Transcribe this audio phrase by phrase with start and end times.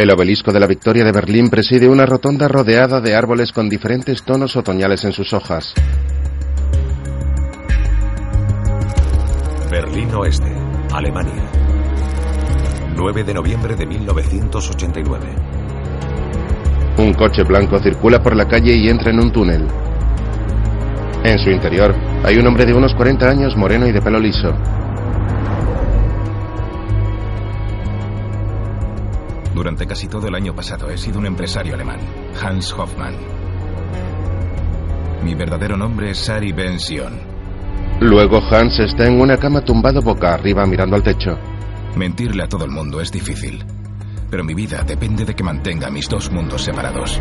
[0.00, 4.22] El obelisco de la Victoria de Berlín preside una rotonda rodeada de árboles con diferentes
[4.22, 5.74] tonos otoñales en sus hojas.
[9.70, 10.50] Berlín Oeste,
[10.90, 11.44] Alemania.
[12.96, 15.26] 9 de noviembre de 1989.
[16.96, 19.66] Un coche blanco circula por la calle y entra en un túnel.
[21.24, 21.94] En su interior
[22.24, 24.54] hay un hombre de unos 40 años moreno y de pelo liso.
[29.60, 31.98] Durante casi todo el año pasado he sido un empresario alemán,
[32.42, 33.14] Hans Hoffmann.
[35.22, 37.12] Mi verdadero nombre es Sari Ben Sion.
[38.00, 41.38] Luego Hans está en una cama tumbado boca arriba mirando al techo.
[41.94, 43.62] Mentirle a todo el mundo es difícil,
[44.30, 47.20] pero mi vida depende de que mantenga mis dos mundos separados.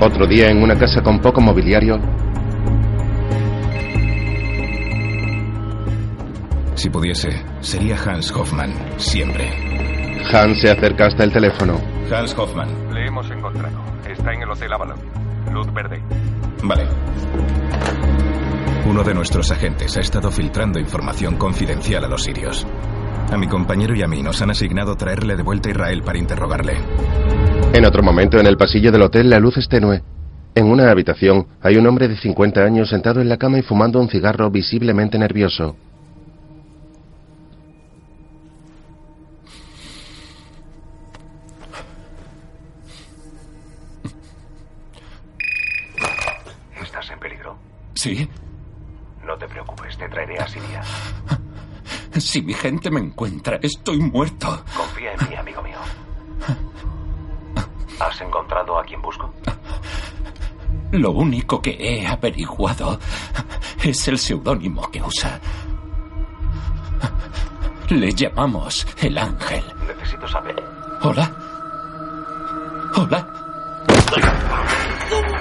[0.00, 2.00] Otro día en una casa con poco mobiliario,
[6.74, 7.30] Si pudiese,
[7.60, 9.65] sería Hans Hoffmann, siempre.
[10.32, 11.80] Hans se acerca hasta el teléfono.
[12.12, 12.68] Hans Hoffmann.
[12.92, 13.78] Le hemos encontrado.
[14.08, 14.98] Está en el Hotel Avalon.
[15.52, 16.02] Luz verde.
[16.64, 16.86] Vale.
[18.88, 22.66] Uno de nuestros agentes ha estado filtrando información confidencial a los sirios.
[23.30, 26.18] A mi compañero y a mí nos han asignado traerle de vuelta a Israel para
[26.18, 26.74] interrogarle.
[27.72, 30.02] En otro momento, en el pasillo del hotel, la luz es tenue.
[30.54, 34.00] En una habitación hay un hombre de 50 años sentado en la cama y fumando
[34.00, 35.76] un cigarro visiblemente nervioso.
[47.96, 48.28] Sí.
[49.24, 50.82] No te preocupes, te traeré a Siria.
[52.18, 54.62] Si mi gente me encuentra, estoy muerto.
[54.76, 55.78] Confía en mí, amigo mío.
[57.98, 59.32] ¿Has encontrado a quien busco?
[60.92, 62.98] Lo único que he averiguado
[63.82, 65.40] es el seudónimo que usa.
[67.88, 69.64] Le llamamos el ángel.
[69.86, 70.62] Necesito saber.
[71.02, 71.32] Hola.
[72.94, 73.26] Hola.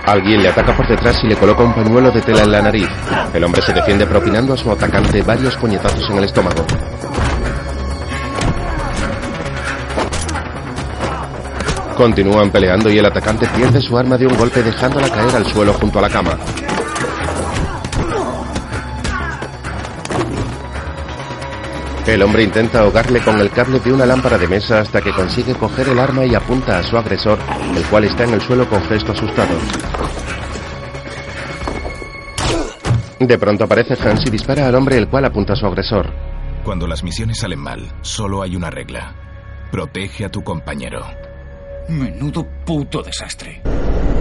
[0.05, 2.89] Alguien le ataca por detrás y le coloca un pañuelo de tela en la nariz.
[3.33, 6.65] El hombre se defiende propinando a su atacante varios puñetazos en el estómago.
[11.97, 15.73] Continúan peleando y el atacante pierde su arma de un golpe dejándola caer al suelo
[15.73, 16.37] junto a la cama.
[22.07, 25.55] El hombre intenta ahogarle con el cable de una lámpara de mesa hasta que consigue
[25.55, 27.39] coger el arma y apunta a su agresor,
[27.75, 29.55] el cual está en el suelo con gesto asustado.
[33.19, 36.11] De pronto aparece Hans y dispara al hombre el cual apunta a su agresor.
[36.63, 39.15] Cuando las misiones salen mal, solo hay una regla.
[39.71, 41.05] Protege a tu compañero.
[41.89, 43.61] Menudo puto desastre.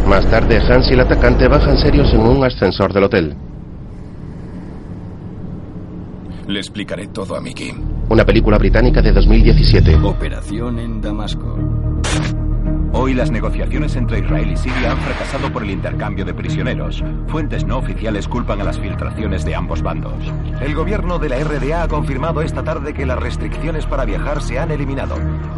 [0.06, 3.36] Más tarde, Hans y el atacante bajan serios en un ascensor del hotel.
[6.46, 7.74] Le explicaré todo a Mickey.
[8.08, 9.96] Una película británica de 2017.
[9.96, 11.58] Operación en Damasco.
[12.92, 17.02] Hoy las negociaciones entre Israel y Siria han fracasado por el intercambio de prisioneros.
[17.26, 20.14] Fuentes no oficiales culpan a las filtraciones de ambos bandos.
[20.60, 24.58] El gobierno de la RDA ha confirmado esta tarde que las restricciones para viajar se
[24.58, 25.16] han eliminado.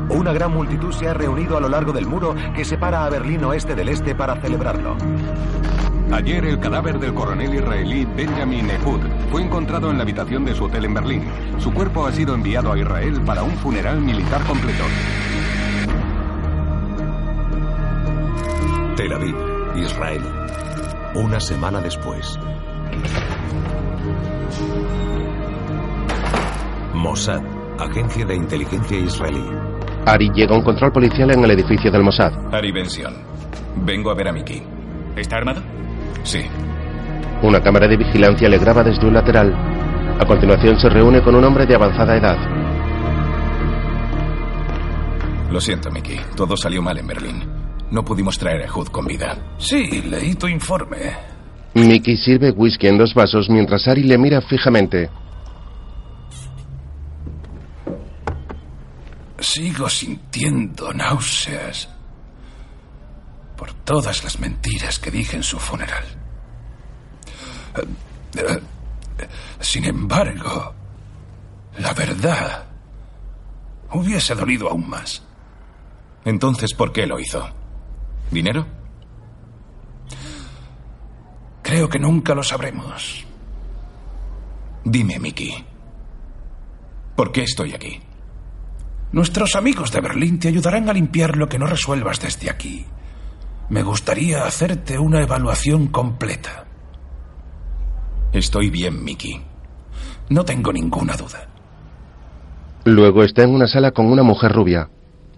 [0.09, 3.45] Una gran multitud se ha reunido a lo largo del muro que separa a Berlín
[3.45, 4.97] oeste del este para celebrarlo.
[6.13, 9.01] Ayer el cadáver del coronel israelí Benjamin Ehud
[9.31, 11.25] fue encontrado en la habitación de su hotel en Berlín.
[11.59, 14.85] Su cuerpo ha sido enviado a Israel para un funeral militar completo.
[18.97, 19.35] Tel Aviv,
[19.77, 20.23] Israel.
[21.17, 22.39] Una semana después.
[26.95, 27.43] Mossad,
[27.81, 29.45] agencia de inteligencia israelí.
[30.07, 32.33] Ari llega a un control policial en el edificio del Mossad.
[32.55, 33.13] Ari Bension.
[33.85, 34.63] Vengo a ver a Mickey.
[35.17, 35.63] ¿Está armado?
[36.23, 36.43] Sí.
[37.43, 39.55] Una cámara de vigilancia le graba desde un lateral.
[40.19, 42.39] A continuación se reúne con un hombre de avanzada edad.
[45.51, 46.21] Lo siento, Mickey.
[46.35, 47.45] Todo salió mal en Berlín.
[47.91, 49.37] No pudimos traer a Hood con vida.
[49.59, 50.97] Sí, leí tu informe.
[51.75, 55.11] Mickey sirve whisky en dos vasos mientras Ari le mira fijamente.
[59.39, 61.96] Sigo sintiendo náuseas
[63.57, 66.05] por todas las mentiras que dije en su funeral.
[69.61, 70.75] Sin embargo,
[71.79, 72.67] la verdad
[73.93, 75.23] hubiese dolido aún más.
[76.25, 77.49] Entonces, ¿por qué lo hizo?
[78.31, 78.67] ¿Dinero?
[81.63, 83.25] Creo que nunca lo sabremos.
[84.85, 85.65] Dime, Mickey.
[87.17, 88.01] ¿Por qué estoy aquí?
[89.13, 92.87] Nuestros amigos de Berlín te ayudarán a limpiar lo que no resuelvas desde aquí.
[93.69, 96.67] Me gustaría hacerte una evaluación completa.
[98.33, 99.41] Estoy bien, Mickey.
[100.29, 101.49] No tengo ninguna duda.
[102.85, 104.89] Luego está en una sala con una mujer rubia.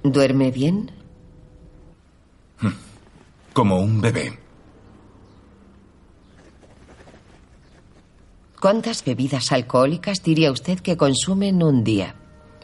[0.02, 0.90] ¿Duerme bien?
[3.52, 4.38] Como un bebé.
[8.60, 12.14] ¿Cuántas bebidas alcohólicas diría usted que consume en un día?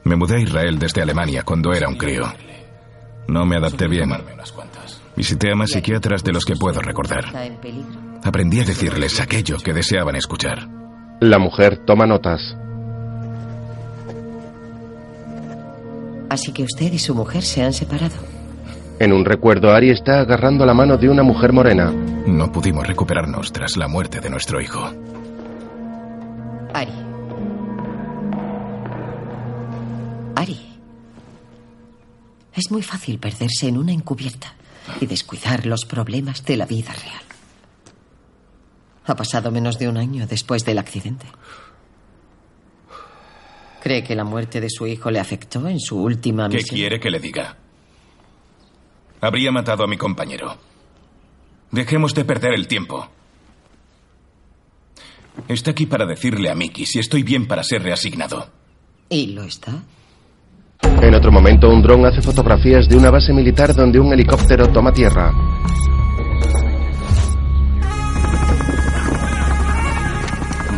[0.04, 2.24] Me mudé a Israel desde Alemania cuando era un crío.
[3.28, 4.10] No me adapté bien.
[5.16, 7.24] Visité a más psiquiatras de los que puedo recordar.
[8.24, 10.68] Aprendí a decirles aquello que deseaban escuchar.
[11.20, 12.56] La mujer toma notas.
[16.28, 18.16] Así que usted y su mujer se han separado.
[18.98, 21.92] En un recuerdo, Ari está agarrando la mano de una mujer morena.
[22.26, 24.90] No pudimos recuperarnos tras la muerte de nuestro hijo.
[26.72, 26.92] Ari.
[30.34, 30.58] Ari.
[32.54, 34.54] Es muy fácil perderse en una encubierta
[35.00, 37.22] y descuidar los problemas de la vida real.
[39.06, 41.26] Ha pasado menos de un año después del accidente.
[43.82, 46.76] ¿Cree que la muerte de su hijo le afectó en su última ¿Qué misión?
[46.76, 47.56] quiere que le diga?
[49.20, 50.56] Habría matado a mi compañero.
[51.70, 53.08] Dejemos de perder el tiempo.
[55.48, 58.48] Está aquí para decirle a Mickey si estoy bien para ser reasignado.
[59.10, 59.82] ¿Y lo está?
[61.02, 64.92] En otro momento, un dron hace fotografías de una base militar donde un helicóptero toma
[64.92, 65.32] tierra.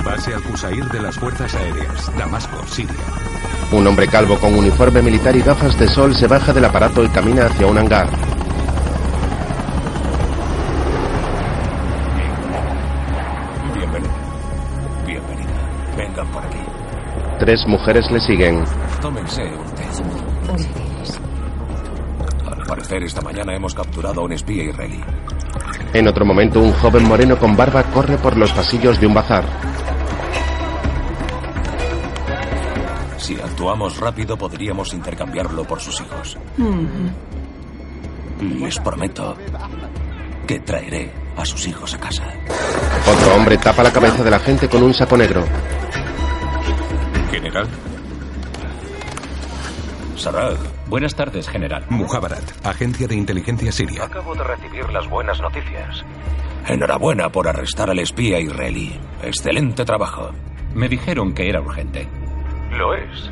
[0.04, 2.94] Base Al-Qusair de las Fuerzas Aéreas, Damasco, Siria.
[3.72, 7.08] Un hombre calvo con uniforme militar y gafas de sol se baja del aparato y
[7.08, 8.08] camina hacia un hangar.
[13.74, 14.10] Bienvenida.
[15.04, 15.96] Bienvenida.
[15.96, 16.58] Vengan por aquí.
[17.40, 18.64] Tres mujeres le siguen.
[19.02, 19.75] Tómense un
[22.86, 25.00] parecer, esta mañana hemos capturado a un espía israelí.
[25.92, 29.44] En otro momento, un joven moreno con barba corre por los pasillos de un bazar.
[33.18, 36.38] Si actuamos rápido, podríamos intercambiarlo por sus hijos.
[38.40, 39.36] Les prometo
[40.46, 42.24] que traeré a sus hijos a casa.
[43.12, 45.44] Otro hombre tapa la cabeza de la gente con un saco negro.
[47.32, 47.66] General.
[50.16, 50.54] Sarah,
[50.88, 51.84] Buenas tardes, general.
[51.90, 54.04] Muhabarat, Agencia de Inteligencia Siria.
[54.04, 56.04] Acabo de recibir las buenas noticias.
[56.68, 58.98] enhorabuena por arrestar al espía israelí.
[59.22, 60.30] Excelente trabajo.
[60.74, 62.08] Me dijeron que era urgente.
[62.70, 63.30] Lo es.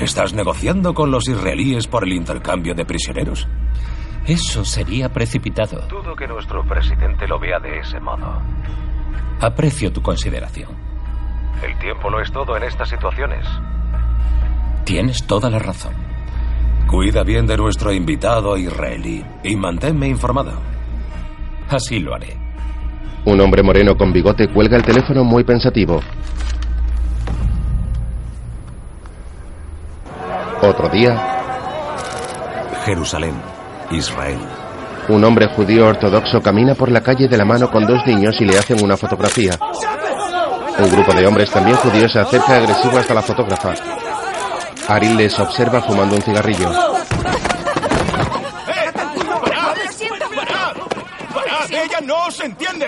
[0.00, 3.46] ¿Estás negociando con los israelíes por el intercambio de prisioneros?
[4.26, 5.86] Eso sería precipitado.
[5.88, 8.40] Dudo que nuestro presidente lo vea de ese modo.
[9.40, 10.70] Aprecio tu consideración.
[11.62, 13.46] El tiempo lo es todo en estas situaciones.
[14.84, 16.07] Tienes toda la razón.
[16.88, 20.52] Cuida bien de nuestro invitado israelí y manténme informado.
[21.68, 22.34] Así lo haré.
[23.26, 26.00] Un hombre moreno con bigote cuelga el teléfono muy pensativo.
[30.62, 31.14] Otro día,
[32.86, 33.34] Jerusalén,
[33.90, 34.38] Israel.
[35.10, 38.46] un hombre judío ortodoxo camina por la calle de la mano con dos niños y
[38.46, 39.58] le hacen una fotografía.
[40.78, 43.74] Un grupo de hombres también judíos se acerca agresivo hasta la fotógrafa.
[44.88, 46.70] Ari les observa fumando un cigarrillo.
[51.70, 52.86] ¡Ella no se entiende!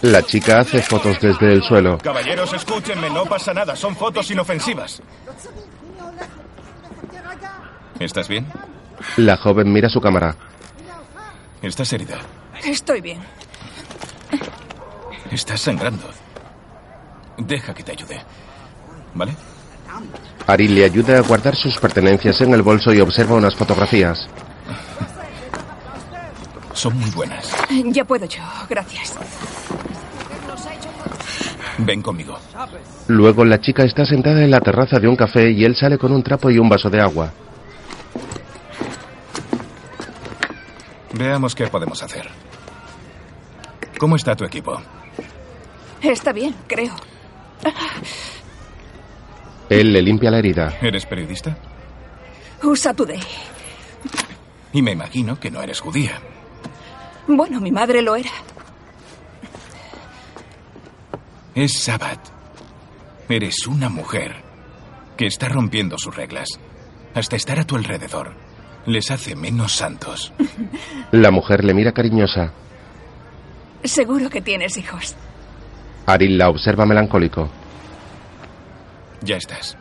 [0.00, 1.98] La chica hace fotos desde el suelo.
[1.98, 5.02] Caballeros, escúchenme, no pasa nada, son fotos inofensivas.
[8.00, 8.46] ¿Estás bien?
[9.18, 10.34] La joven mira su cámara.
[11.60, 12.18] ¿Estás herida?
[12.64, 13.20] Estoy bien.
[15.30, 16.08] Estás sangrando.
[17.36, 18.22] Deja que te ayude.
[19.14, 19.34] ¿Vale?
[20.46, 24.28] Ari le ayuda a guardar sus pertenencias en el bolso y observa unas fotografías.
[26.74, 27.50] Son muy buenas.
[27.86, 29.14] Ya puedo yo, gracias.
[31.78, 32.38] Ven conmigo.
[33.08, 36.12] Luego la chica está sentada en la terraza de un café y él sale con
[36.12, 37.32] un trapo y un vaso de agua.
[41.12, 42.28] Veamos qué podemos hacer.
[43.98, 44.80] ¿Cómo está tu equipo?
[46.02, 46.94] Está bien, creo.
[49.68, 50.76] Él le limpia la herida.
[50.80, 51.56] ¿Eres periodista?
[52.62, 53.20] Usa Today.
[54.72, 56.20] Y me imagino que no eres judía.
[57.26, 58.30] Bueno, mi madre lo era.
[61.54, 62.18] Es Sabbat.
[63.28, 64.36] Eres una mujer
[65.16, 66.48] que está rompiendo sus reglas.
[67.14, 68.34] Hasta estar a tu alrededor
[68.86, 70.32] les hace menos santos.
[71.12, 72.52] La mujer le mira cariñosa.
[73.82, 75.14] Seguro que tienes hijos.
[76.06, 77.50] Ari la observa melancólico.
[79.24, 79.76] Ya estás.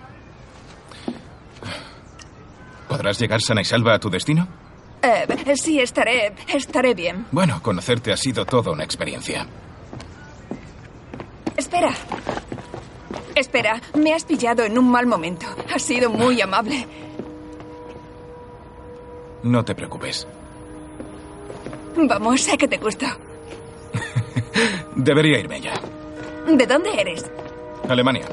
[2.88, 4.48] ¿Podrás llegar sana y salva a tu destino?
[5.02, 6.34] Eh, sí, estaré.
[6.54, 7.26] Estaré bien.
[7.32, 9.46] Bueno, conocerte ha sido toda una experiencia.
[11.58, 11.94] Espera.
[13.36, 15.46] Espera, me has pillado en un mal momento.
[15.74, 16.88] Has sido muy amable.
[19.44, 20.26] No te preocupes.
[21.98, 23.08] Vamos, sé que te gustó.
[24.96, 25.74] Debería irme ya.
[26.48, 27.30] ¿De dónde eres?
[27.90, 28.26] Alemania.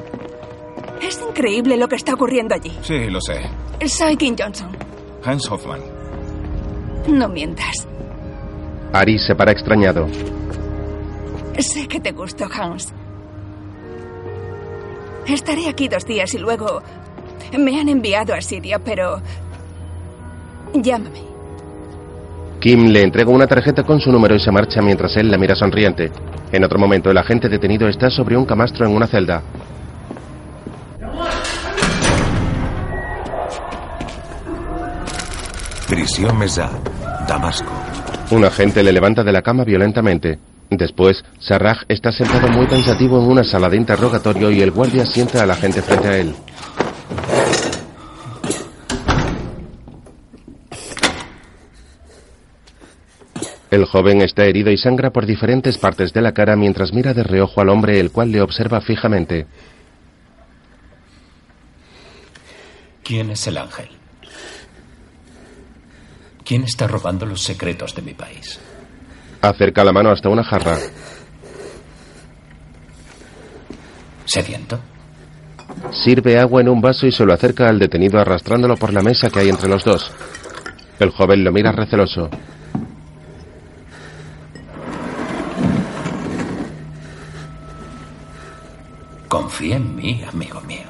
[1.01, 2.71] Es increíble lo que está ocurriendo allí.
[2.83, 3.41] Sí, lo sé.
[3.87, 4.69] Soy Kim Johnson.
[5.23, 5.81] Hans Hoffman.
[7.07, 7.87] No mientas.
[8.93, 10.07] Ari se para extrañado.
[11.57, 12.93] Sé que te gustó, Hans.
[15.27, 16.81] Estaré aquí dos días y luego
[17.57, 19.21] me han enviado a Siria, pero
[20.73, 21.21] llámame.
[22.59, 25.55] Kim le entrega una tarjeta con su número y se marcha mientras él la mira
[25.55, 26.11] sonriente.
[26.51, 29.41] En otro momento, el agente detenido está sobre un camastro en una celda.
[35.91, 36.71] Prisión Mesa,
[37.27, 37.69] Damasco.
[38.31, 40.39] Un agente le levanta de la cama violentamente.
[40.69, 45.43] Después, Sarraj está sentado muy pensativo en una sala de interrogatorio y el guardia sienta
[45.43, 46.33] al agente frente a él.
[53.69, 57.23] El joven está herido y sangra por diferentes partes de la cara mientras mira de
[57.23, 59.45] reojo al hombre el cual le observa fijamente.
[63.03, 64.00] ¿Quién es el ángel?
[66.51, 68.59] ¿Quién está robando los secretos de mi país?
[69.41, 70.77] Acerca la mano hasta una jarra.
[74.25, 74.77] ¿Sediento?
[75.93, 79.29] Sirve agua en un vaso y se lo acerca al detenido arrastrándolo por la mesa
[79.29, 80.11] que hay entre los dos.
[80.99, 82.29] El joven lo mira receloso.
[89.29, 90.89] Confía en mí, amigo mío.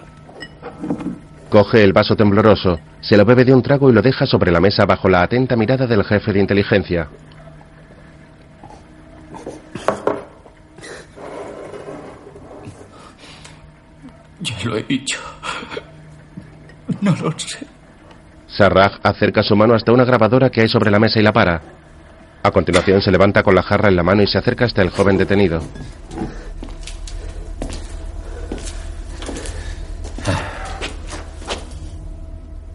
[1.52, 4.62] Coge el vaso tembloroso, se lo bebe de un trago y lo deja sobre la
[4.62, 7.10] mesa bajo la atenta mirada del jefe de inteligencia.
[14.40, 15.20] Ya lo he dicho.
[17.02, 17.68] No lo sé.
[18.48, 21.62] Sarraj acerca su mano hasta una grabadora que hay sobre la mesa y la para.
[22.44, 24.90] A continuación se levanta con la jarra en la mano y se acerca hasta el
[24.90, 25.62] joven detenido.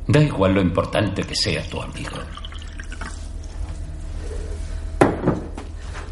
[0.09, 2.17] Da igual lo importante que sea tu amigo.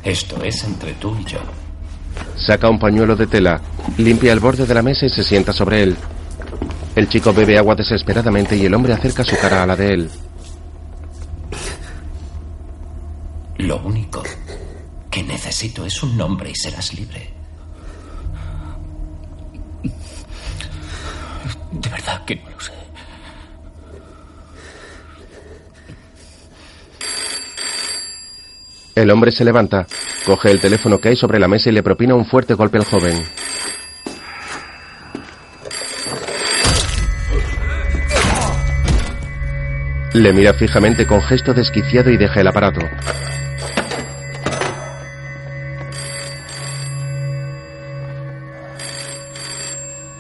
[0.03, 1.39] Esto es entre tú y yo.
[2.37, 3.61] Saca un pañuelo de tela,
[3.97, 5.97] limpia el borde de la mesa y se sienta sobre él.
[6.95, 10.11] El chico bebe agua desesperadamente y el hombre acerca su cara a la de él.
[13.59, 14.23] Lo único
[15.11, 17.33] que necesito es un nombre y serás libre.
[21.73, 22.74] De verdad que no lo sé.
[28.95, 29.87] El hombre se levanta,
[30.25, 32.85] coge el teléfono que hay sobre la mesa y le propina un fuerte golpe al
[32.85, 33.25] joven.
[40.13, 42.83] Le mira fijamente con gesto desquiciado y deja el aparato.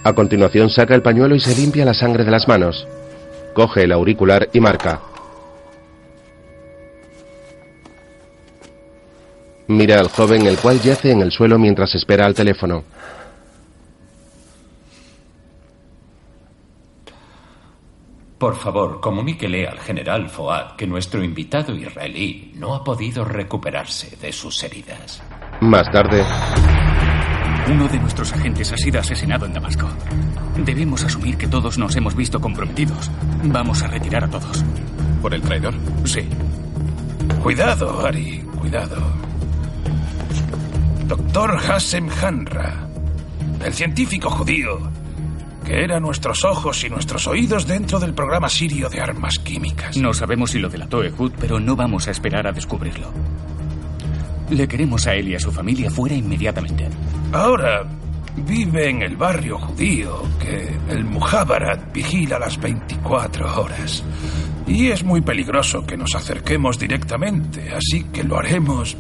[0.02, 2.88] A continuación saca el pañuelo y se limpia la sangre de las manos.
[3.54, 5.13] Coge el auricular y marca.
[9.68, 12.85] Mira al joven el cual yace en el suelo mientras espera al teléfono.
[18.38, 24.33] Por favor, comuníquele al general Foad que nuestro invitado israelí no ha podido recuperarse de
[24.33, 25.23] sus heridas.
[25.61, 26.23] Más tarde,
[27.71, 29.88] Uno de nuestros agentes ha sido asesinado en Damasco.
[30.59, 33.11] Debemos asumir que todos nos hemos visto comprometidos.
[33.44, 34.62] Vamos a retirar a todos.
[35.23, 35.73] ¿Por el traidor?
[36.04, 36.28] Sí.
[37.42, 38.97] Cuidado, Ari, cuidado.
[41.06, 42.88] Doctor Hassem Hanra,
[43.62, 44.78] el científico judío,
[45.62, 49.99] que era nuestros ojos y nuestros oídos dentro del programa sirio de armas químicas.
[49.99, 53.12] No sabemos si lo delató Ehud, pero no vamos a esperar a descubrirlo.
[54.49, 56.88] Le queremos a él y a su familia fuera inmediatamente.
[57.32, 57.84] Ahora
[58.37, 64.02] vive en el barrio judío que el Muhabarat vigila las 24 horas.
[64.66, 68.96] Y es muy peligroso que nos acerquemos directamente, así que lo haremos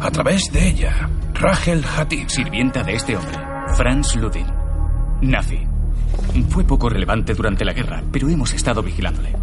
[0.00, 1.08] a través de ella.
[1.34, 2.28] Rachel Hatib.
[2.28, 3.38] Sirvienta de este hombre,
[3.76, 4.46] Franz Ludin.
[5.22, 5.66] Nazi.
[6.48, 9.34] Fue poco relevante durante la guerra, pero hemos estado vigilándole.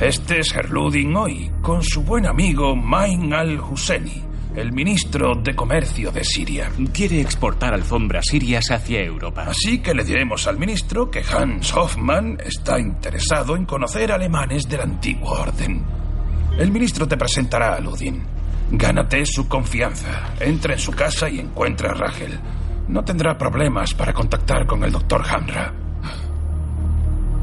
[0.00, 4.22] Este es Herludin hoy, con su buen amigo Main al-Husseini,
[4.54, 6.70] el ministro de Comercio de Siria.
[6.92, 9.46] Quiere exportar alfombras sirias hacia Europa.
[9.48, 14.82] Así que le diremos al ministro que Hans Hoffmann está interesado en conocer alemanes del
[14.82, 15.82] antiguo orden.
[16.58, 18.35] El ministro te presentará a Ludin.
[18.70, 20.34] Gánate su confianza.
[20.40, 22.38] Entra en su casa y encuentra a Rachel.
[22.88, 25.72] No tendrá problemas para contactar con el doctor Hamra.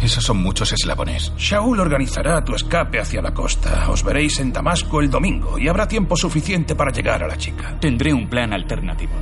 [0.01, 1.31] Esos son muchos eslabones.
[1.37, 3.89] Shaul organizará tu escape hacia la costa.
[3.89, 7.77] Os veréis en Damasco el domingo y habrá tiempo suficiente para llegar a la chica.
[7.79, 9.13] Tendré un plan alternativo.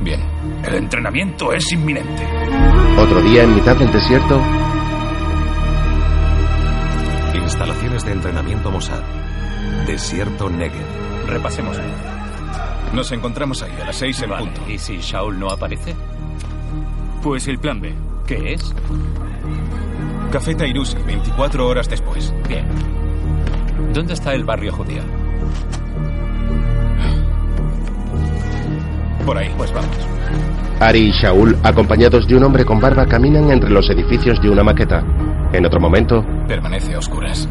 [0.00, 0.20] Bien.
[0.64, 2.24] El entrenamiento es inminente.
[2.98, 4.40] Otro día en mitad del desierto.
[7.34, 9.02] Instalaciones de entrenamiento Mossad.
[9.86, 11.11] Desierto Negev.
[11.26, 11.78] Repasemos.
[12.92, 14.70] Nos encontramos ahí a las seis en Vale, punto.
[14.70, 15.94] ¿Y si Shaul no aparece?
[17.22, 17.94] Pues el plan B.
[18.26, 18.74] ¿Qué es?
[20.30, 22.32] Café Tairusi, 24 horas después.
[22.48, 22.66] Bien.
[23.92, 25.02] ¿Dónde está el barrio judío?
[29.24, 29.52] Por ahí.
[29.56, 29.96] Pues vamos.
[30.80, 34.64] Ari y Shaul, acompañados de un hombre con barba, caminan entre los edificios de una
[34.64, 35.04] maqueta.
[35.52, 37.48] En otro momento, Permanece a oscuras.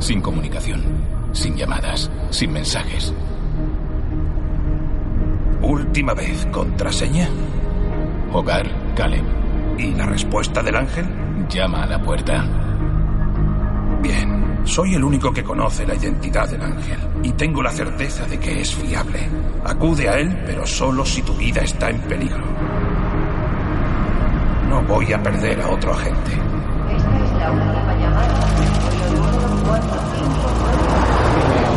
[0.00, 0.82] Sin comunicación.
[1.32, 2.10] Sin llamadas.
[2.30, 3.12] Sin mensajes.
[5.62, 7.28] Última vez, contraseña.
[8.32, 9.24] Hogar, Caleb.
[9.78, 11.06] ¿Y la respuesta del ángel?
[11.48, 12.44] Llama a la puerta.
[14.02, 18.38] Bien, soy el único que conoce la identidad del ángel y tengo la certeza de
[18.38, 19.28] que es fiable.
[19.64, 22.44] Acude a él, pero solo si tu vida está en peligro.
[24.68, 26.47] No voy a perder a otro agente.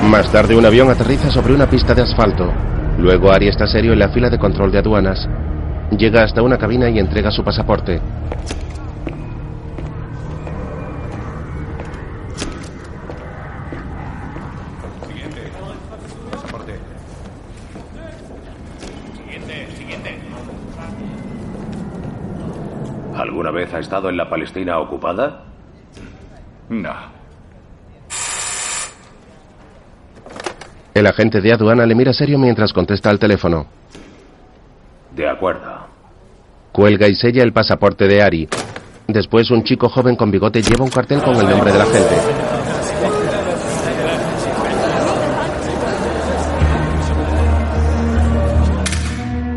[0.03, 2.51] Más tarde un avión aterriza sobre una pista de asfalto.
[2.97, 5.27] Luego Ari está serio en la fila de control de aduanas.
[5.97, 8.01] Llega hasta una cabina y entrega su pasaporte.
[23.15, 25.43] ¿Alguna vez ha estado en la Palestina ocupada?
[26.69, 27.10] No.
[31.01, 33.65] El agente de aduana le mira serio mientras contesta al teléfono.
[35.15, 35.87] De acuerdo.
[36.71, 38.47] Cuelga y sella el pasaporte de Ari.
[39.07, 42.15] Después un chico joven con bigote lleva un cartel con el nombre del agente.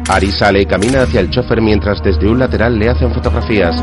[0.09, 3.77] Ari sale y camina hacia el chofer mientras desde un lateral le hacen fotografías.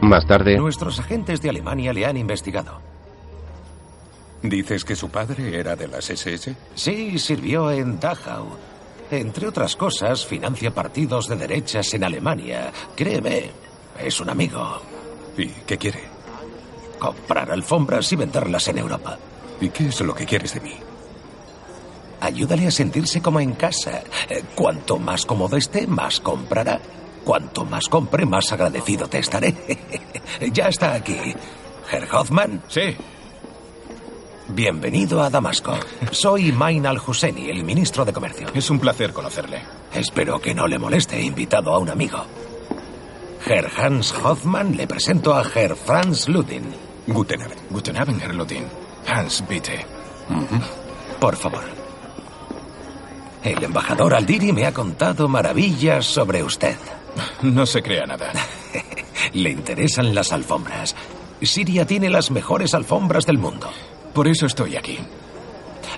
[0.00, 2.97] Más tarde, Nuestros agentes de Alemania le han investigado.
[4.42, 6.54] ¿Dices que su padre era de las SS?
[6.74, 8.46] Sí, sirvió en Dachau.
[9.10, 12.70] Entre otras cosas, financia partidos de derechas en Alemania.
[12.94, 13.50] Créeme,
[13.98, 14.80] es un amigo.
[15.36, 16.02] ¿Y qué quiere?
[16.98, 19.18] Comprar alfombras y venderlas en Europa.
[19.60, 20.74] ¿Y qué es lo que quieres de mí?
[22.20, 24.02] Ayúdale a sentirse como en casa.
[24.28, 26.80] Eh, Cuanto más cómodo esté, más comprará.
[27.24, 29.54] Cuanto más compre, más agradecido te estaré.
[30.52, 31.34] ya está aquí.
[31.90, 32.62] Herr Hoffman.
[32.68, 32.96] Sí.
[34.48, 35.74] Bienvenido a Damasco.
[36.10, 38.46] Soy Main al-Husseini, el ministro de Comercio.
[38.54, 39.60] Es un placer conocerle.
[39.92, 42.24] Espero que no le moleste, he invitado a un amigo.
[43.46, 46.64] Herr Hans Hoffmann, le presento a Herr Franz Ludin.
[47.06, 47.60] Guten Abend.
[47.68, 48.64] Guten Abend, Herr Ludin.
[49.06, 49.84] Hans, bitte.
[51.20, 51.64] Por favor.
[53.44, 56.76] El embajador Aldiri me ha contado maravillas sobre usted.
[57.42, 58.32] No se crea nada.
[59.34, 60.96] Le interesan las alfombras.
[61.42, 63.70] Siria tiene las mejores alfombras del mundo.
[64.18, 64.98] Por eso estoy aquí.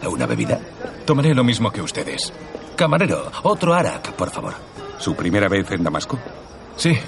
[0.07, 0.61] ¿Una bebida?
[1.07, 2.31] Tomaré lo mismo que ustedes.
[2.77, 4.53] Camarero, otro arak, por favor.
[4.99, 6.19] ¿Su primera vez en Damasco?
[6.77, 6.99] Sí.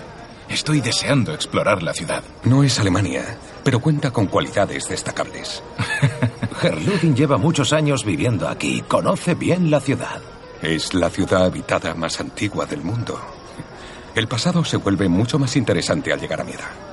[0.48, 2.22] Estoy deseando explorar la ciudad.
[2.44, 5.62] No es Alemania, pero cuenta con cualidades destacables.
[6.62, 8.80] Herr Ludin lleva muchos años viviendo aquí.
[8.80, 10.22] Conoce bien la ciudad.
[10.62, 13.20] Es la ciudad habitada más antigua del mundo.
[14.14, 16.91] El pasado se vuelve mucho más interesante al llegar a mi edad.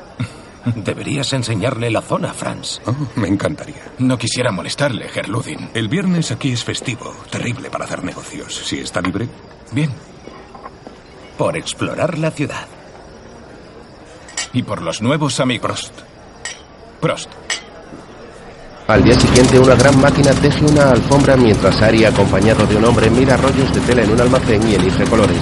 [0.76, 2.80] Deberías enseñarle la zona, Franz.
[2.86, 3.92] Oh, me encantaría.
[4.00, 5.70] No quisiera molestarle, Herr Ludin.
[5.74, 8.56] El viernes aquí es festivo, terrible para hacer negocios.
[8.66, 9.28] Si está libre.
[9.72, 9.92] Bien.
[11.38, 12.68] Por explorar la ciudad.
[14.54, 15.92] Y por los nuevos amigos.
[17.00, 17.30] Prost.
[18.88, 23.10] al día siguiente una gran máquina teje una alfombra mientras Ari, acompañado de un hombre,
[23.10, 25.40] mira rollos de tela en un almacén y elige colores.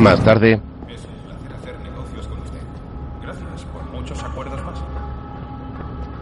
[0.00, 2.60] Más tarde, Es un placer hacer negocios con usted.
[3.22, 4.78] Gracias por muchos acuerdos más.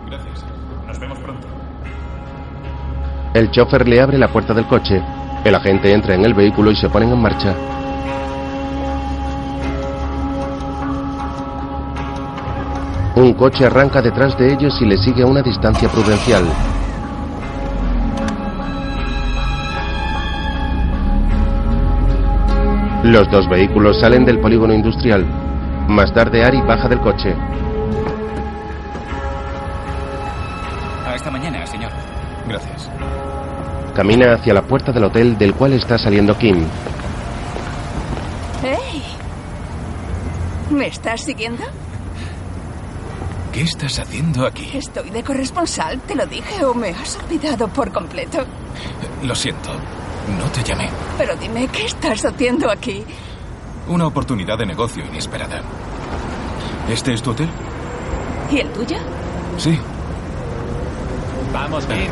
[0.07, 0.45] Gracias.
[0.87, 1.47] Nos vemos pronto.
[3.35, 5.03] el chofer le abre la puerta del coche.
[5.45, 7.55] El agente entra en el vehículo y se ponen en marcha.
[13.17, 16.45] Un coche arranca detrás de ellos y le sigue a una distancia prudencial.
[23.05, 25.27] Los dos vehículos salen del polígono industrial.
[25.89, 27.35] Más tarde Ari baja del coche.
[31.07, 31.93] Hasta mañana, señor.
[32.49, 32.91] Gracias.
[33.95, 36.65] Camina hacia la puerta del hotel del cual está saliendo Kim.
[40.71, 41.63] ¿Me estás siguiendo?
[43.53, 44.69] ¿Qué estás haciendo aquí?
[44.73, 48.39] Estoy de corresponsal, te lo dije, o me has olvidado por completo.
[49.23, 49.71] Lo siento,
[50.39, 50.89] no te llamé.
[51.19, 53.05] Pero dime, ¿qué estás haciendo aquí?
[53.89, 55.61] Una oportunidad de negocio inesperada.
[56.89, 57.49] ¿Este es tu hotel?
[58.51, 58.97] ¿Y el tuyo?
[59.59, 59.79] Sí.
[61.53, 62.09] Vamos, bien.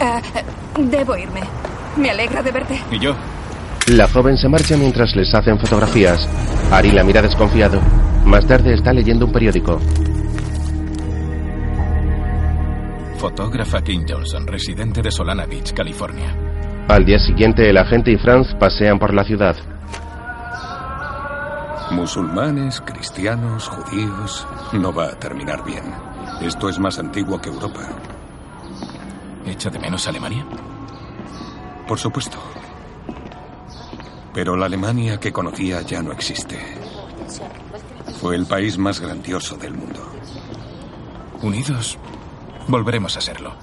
[0.00, 0.20] Ah,
[0.78, 1.40] debo irme.
[1.96, 2.80] Me alegra de verte.
[2.90, 3.14] ¿Y yo?
[3.88, 6.26] La joven se marcha mientras les hacen fotografías.
[6.70, 7.80] Ari la mira desconfiado.
[8.24, 9.78] Más tarde está leyendo un periódico.
[13.18, 16.53] Fotógrafa Kim Johnson, residente de Solana Beach, California.
[16.88, 19.56] Al día siguiente, el agente y Franz pasean por la ciudad.
[21.90, 24.46] Musulmanes, cristianos, judíos.
[24.72, 25.82] No va a terminar bien.
[26.42, 27.80] Esto es más antiguo que Europa.
[29.46, 30.44] ¿Echa de menos Alemania?
[31.88, 32.36] Por supuesto.
[34.34, 36.58] Pero la Alemania que conocía ya no existe.
[38.20, 40.00] Fue el país más grandioso del mundo.
[41.40, 41.98] Unidos,
[42.68, 43.54] volveremos a serlo.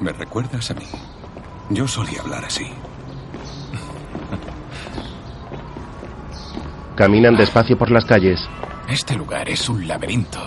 [0.00, 0.86] ¿Me recuerdas a mí?
[1.68, 2.66] Yo solía hablar así.
[6.96, 8.40] Caminan despacio por las calles.
[8.88, 10.38] Este lugar es un laberinto.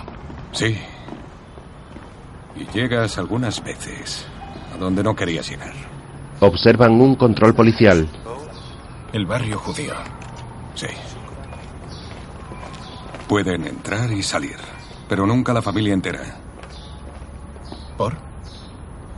[0.51, 0.77] Sí.
[2.55, 4.25] Y llegas algunas veces
[4.73, 5.73] a donde no querías llegar.
[6.39, 8.07] Observan un control policial.
[9.13, 9.93] El barrio judío.
[10.75, 10.87] Sí.
[13.27, 14.57] Pueden entrar y salir,
[15.07, 16.42] pero nunca la familia entera.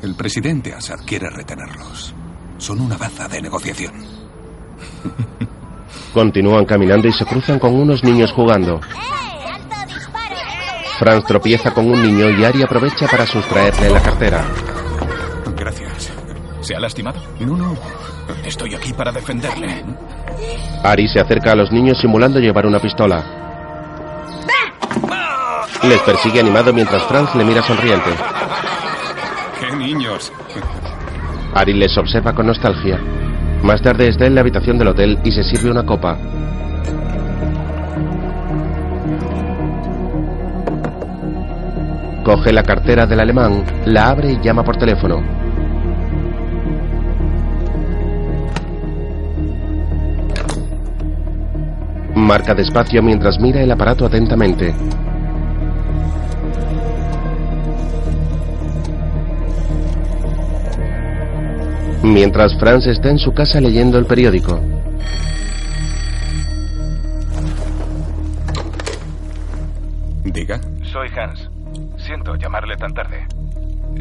[0.05, 2.13] El presidente Assad quiere retenerlos.
[2.59, 3.91] Son una baza de negociación.
[6.13, 8.79] Continúan caminando y se cruzan con unos niños jugando.
[10.99, 14.45] Franz tropieza con un niño y Ari aprovecha para sustraerle la cartera.
[15.57, 16.13] Gracias.
[16.61, 17.19] ¿Se ha lastimado?
[17.39, 17.75] No, no.
[18.45, 19.83] Estoy aquí para defenderle.
[20.83, 23.25] Ari se acerca a los niños simulando llevar una pistola.
[25.81, 28.11] Les persigue animado mientras Franz le mira sonriente.
[29.95, 30.33] ¡Qué niños!
[31.53, 32.99] Ari les observa con nostalgia.
[33.63, 36.17] Más tarde está en la habitación del hotel y se sirve una copa.
[42.25, 45.23] Coge la cartera del alemán, la abre y llama por teléfono.
[52.15, 54.75] Marca despacio mientras mira el aparato atentamente.
[62.05, 64.61] Mientras Franz está en su casa leyendo el periódico.
[70.23, 70.61] Diga.
[70.83, 71.49] Soy Hans.
[71.97, 73.25] Siento llamarle tan tarde.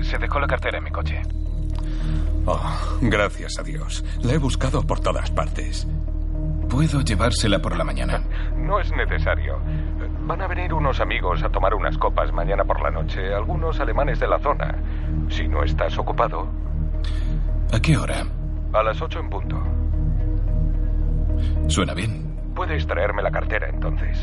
[0.02, 1.22] Se dejó la cartera en mi coche.
[2.44, 4.04] Oh, gracias a Dios.
[4.22, 5.86] La he buscado por todas partes.
[6.68, 8.22] Puedo llevársela por la mañana.
[8.54, 9.58] No es necesario.
[10.26, 14.20] Van a venir unos amigos a tomar unas copas mañana por la noche, algunos alemanes
[14.20, 14.76] de la zona.
[15.30, 16.64] Si no estás ocupado.
[17.72, 18.27] ¿A qué hora?
[18.72, 19.62] A las ocho en punto.
[21.68, 22.35] Suena bien.
[22.55, 24.18] Puedes traerme la cartera entonces.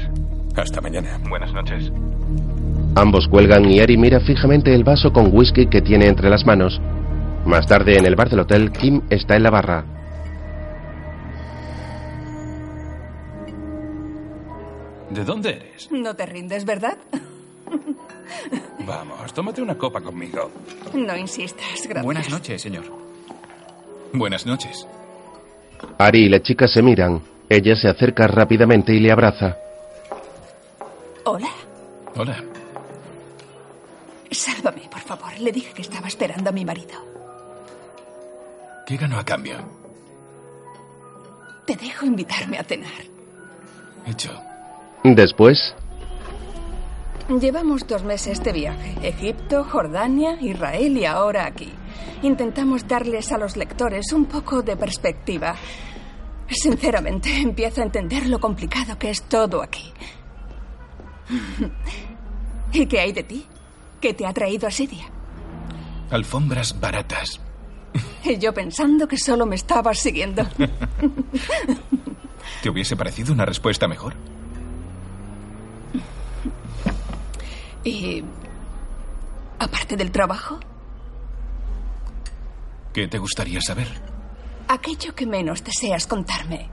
[0.55, 1.19] Hasta mañana.
[1.29, 1.91] Buenas noches.
[2.95, 6.81] Ambos cuelgan y Ari mira fijamente el vaso con whisky que tiene entre las manos.
[7.45, 9.83] Más tarde, en el bar del hotel, Kim está en la barra.
[15.09, 15.91] ¿De dónde eres?
[15.91, 16.97] No te rindes, ¿verdad?
[18.85, 20.51] Vamos, tómate una copa conmigo.
[20.93, 22.03] No insistas, gracias.
[22.03, 23.00] Buenas noches, señor.
[24.13, 24.87] Buenas noches.
[25.97, 27.21] Ari y la chica se miran.
[27.49, 29.57] Ella se acerca rápidamente y le abraza.
[31.25, 31.49] Hola.
[32.15, 32.43] Hola.
[34.31, 35.37] Sálvame, por favor.
[35.39, 36.95] Le dije que estaba esperando a mi marido.
[38.85, 39.57] ¿Qué ganó a cambio?
[41.65, 43.03] Te dejo invitarme a cenar.
[44.05, 44.31] Hecho.
[45.03, 45.75] Después,
[47.29, 48.95] Llevamos dos meses de viaje.
[49.01, 51.71] Egipto, Jordania, Israel y ahora aquí.
[52.23, 55.55] Intentamos darles a los lectores un poco de perspectiva.
[56.49, 59.91] Sinceramente, empiezo a entender lo complicado que es todo aquí.
[62.73, 63.45] ¿Y qué hay de ti?
[63.99, 65.05] ¿Qué te ha traído a Siria?
[66.09, 67.39] Alfombras baratas.
[68.23, 70.43] Y yo pensando que solo me estabas siguiendo.
[72.61, 74.15] ¿Te hubiese parecido una respuesta mejor?
[77.83, 78.23] Y...
[79.59, 80.59] Aparte del trabajo,
[82.93, 83.87] ¿Qué te gustaría saber?
[84.67, 86.69] aquello que menos deseas contarme.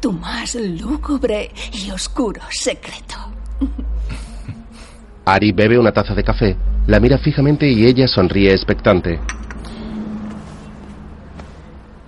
[0.00, 3.16] Tu más lúgubre y oscuro secreto.
[5.24, 9.20] Ari bebe una taza de café, la mira fijamente y ella sonríe expectante.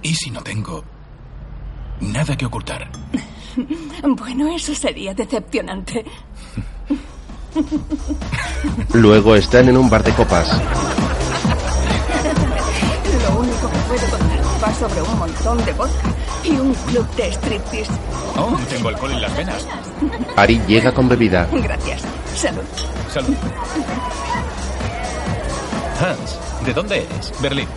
[0.02, 0.82] ¿Y si no tengo
[2.00, 2.88] nada que ocultar?
[4.16, 6.04] Bueno, eso sería decepcionante.
[8.94, 10.48] Luego están en un bar de copas.
[13.22, 16.08] Lo único que puedo contar va sobre un montón de vodka
[16.44, 17.92] y un club de striptease.
[18.36, 19.66] Oh, tengo alcohol en las venas.
[20.36, 21.48] Ari llega con bebida.
[21.52, 22.02] Gracias.
[22.34, 22.62] Salud.
[23.12, 23.34] Salud.
[26.00, 27.32] Hans, ¿de dónde eres?
[27.40, 27.68] Berlín.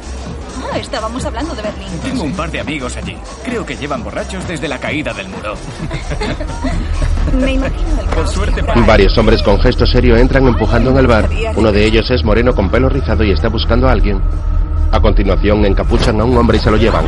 [0.71, 1.87] Ah, estábamos hablando de Berlín.
[2.03, 3.17] Tengo un par de amigos allí.
[3.43, 5.55] Creo que llevan borrachos desde la caída del muro.
[7.33, 8.81] Me imagino el Por suerte para...
[8.81, 11.29] Varios hombres con gesto serio entran empujando en el bar.
[11.55, 14.21] Uno de ellos es moreno con pelo rizado y está buscando a alguien.
[14.91, 17.05] A continuación encapuchan a un hombre y se lo llevan.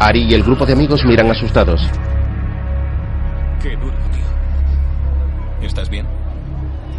[0.00, 1.80] Ari y el grupo de amigos miran asustados.
[3.62, 5.66] Qué duro, tío.
[5.66, 6.06] ¿Estás bien?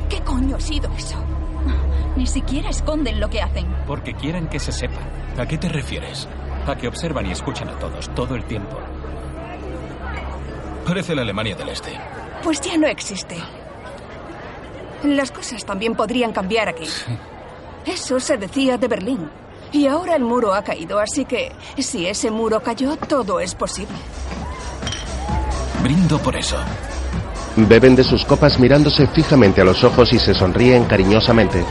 [0.10, 1.25] ¿Qué coño ha sido eso?
[2.16, 3.68] Ni siquiera esconden lo que hacen.
[3.86, 5.02] Porque quieren que se sepa.
[5.38, 6.28] ¿A qué te refieres?
[6.66, 8.78] A que observan y escuchan a todos, todo el tiempo.
[10.86, 11.92] Parece la Alemania del Este.
[12.44, 13.38] Pues ya no existe.
[15.04, 16.88] Las cosas también podrían cambiar aquí.
[17.86, 19.30] Eso se decía de Berlín.
[19.72, 23.96] Y ahora el muro ha caído, así que si ese muro cayó, todo es posible.
[25.84, 26.58] Brindo por eso.
[27.58, 31.64] Beben de sus copas mirándose fijamente a los ojos y se sonríen cariñosamente.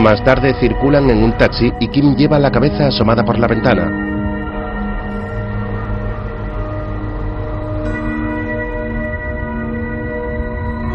[0.00, 3.84] Más tarde circulan en un taxi y Kim lleva la cabeza asomada por la ventana.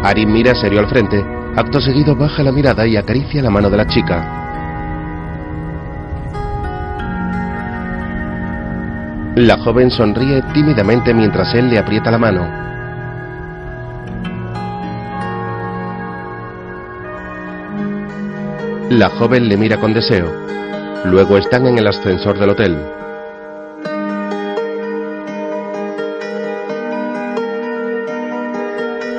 [0.02, 1.24] Ari mira serio al frente.
[1.54, 4.42] Acto seguido baja la mirada y acaricia la mano de la chica.
[9.36, 12.75] La joven sonríe tímidamente mientras él le aprieta la mano.
[18.90, 20.32] La joven le mira con deseo.
[21.06, 22.78] Luego están en el ascensor del hotel.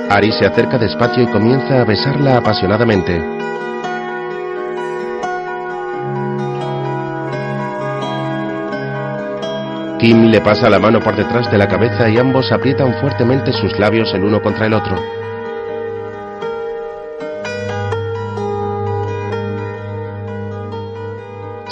[0.10, 3.22] Ari se acerca despacio y comienza a besarla apasionadamente.
[10.00, 13.78] Kim le pasa la mano por detrás de la cabeza y ambos aprietan fuertemente sus
[13.78, 15.27] labios el uno contra el otro.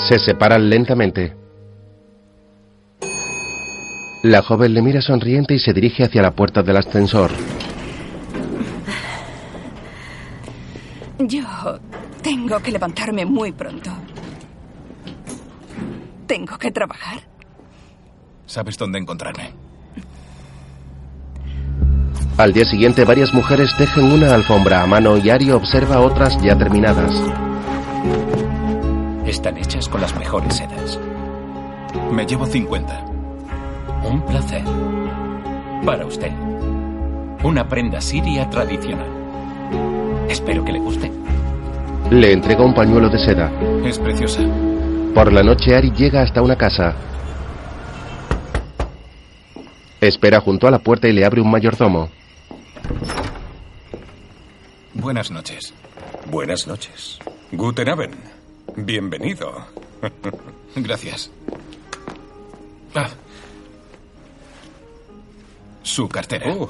[0.08, 1.36] Se separan lentamente.
[4.22, 7.32] La joven le mira sonriente y se dirige hacia la puerta del ascensor.
[11.18, 11.80] Yo
[12.22, 13.89] tengo que levantarme muy pronto.
[16.28, 17.22] Tengo que trabajar.
[18.46, 19.54] Sabes dónde encontrarme.
[22.38, 26.56] Al día siguiente varias mujeres tejen una alfombra a mano y Ari observa otras ya
[26.56, 27.12] terminadas.
[29.26, 31.00] Están hechas con las mejores sedas.
[32.12, 33.06] Me llevo 50.
[34.04, 34.64] Un placer.
[35.84, 36.32] Para usted.
[37.44, 39.08] Una prenda siria tradicional.
[40.30, 41.12] Espero que le guste.
[42.12, 43.52] Le entrega un pañuelo de seda.
[43.84, 44.44] Es preciosa.
[45.16, 46.94] Por la noche Ari llega hasta una casa.
[50.02, 52.10] Espera junto a la puerta y le abre un mayordomo.
[54.94, 55.74] Buenas noches.
[56.30, 57.18] Buenas noches.
[57.52, 58.35] Guten Abend.
[58.75, 59.65] Bienvenido.
[60.75, 61.32] Gracias.
[62.93, 63.10] Ah.
[65.84, 66.51] Su cartera.
[66.51, 66.69] Oh,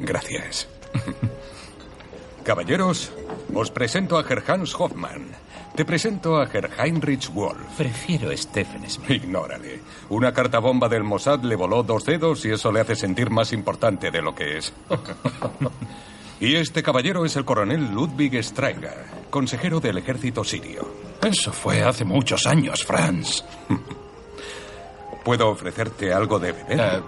[0.00, 0.66] gracias.
[2.44, 3.12] Caballeros,
[3.52, 5.26] os presento a Herr Hans Hoffmann.
[5.74, 7.76] Te presento a Herr Heinrich Wolf.
[7.76, 9.10] Prefiero Stephen Smith.
[9.10, 9.80] Ignórale.
[10.08, 13.52] Una carta bomba del Mossad le voló dos dedos y eso le hace sentir más
[13.52, 14.72] importante de lo que es.
[16.40, 20.88] y este caballero es el coronel Ludwig Streiger, consejero del ejército sirio.
[21.22, 23.44] Eso fue hace muchos años, Franz.
[25.24, 27.02] ¿Puedo ofrecerte algo de beber?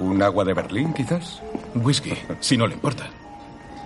[0.00, 1.40] ¿Un agua de Berlín, quizás?
[1.74, 3.08] Whisky, si no le importa.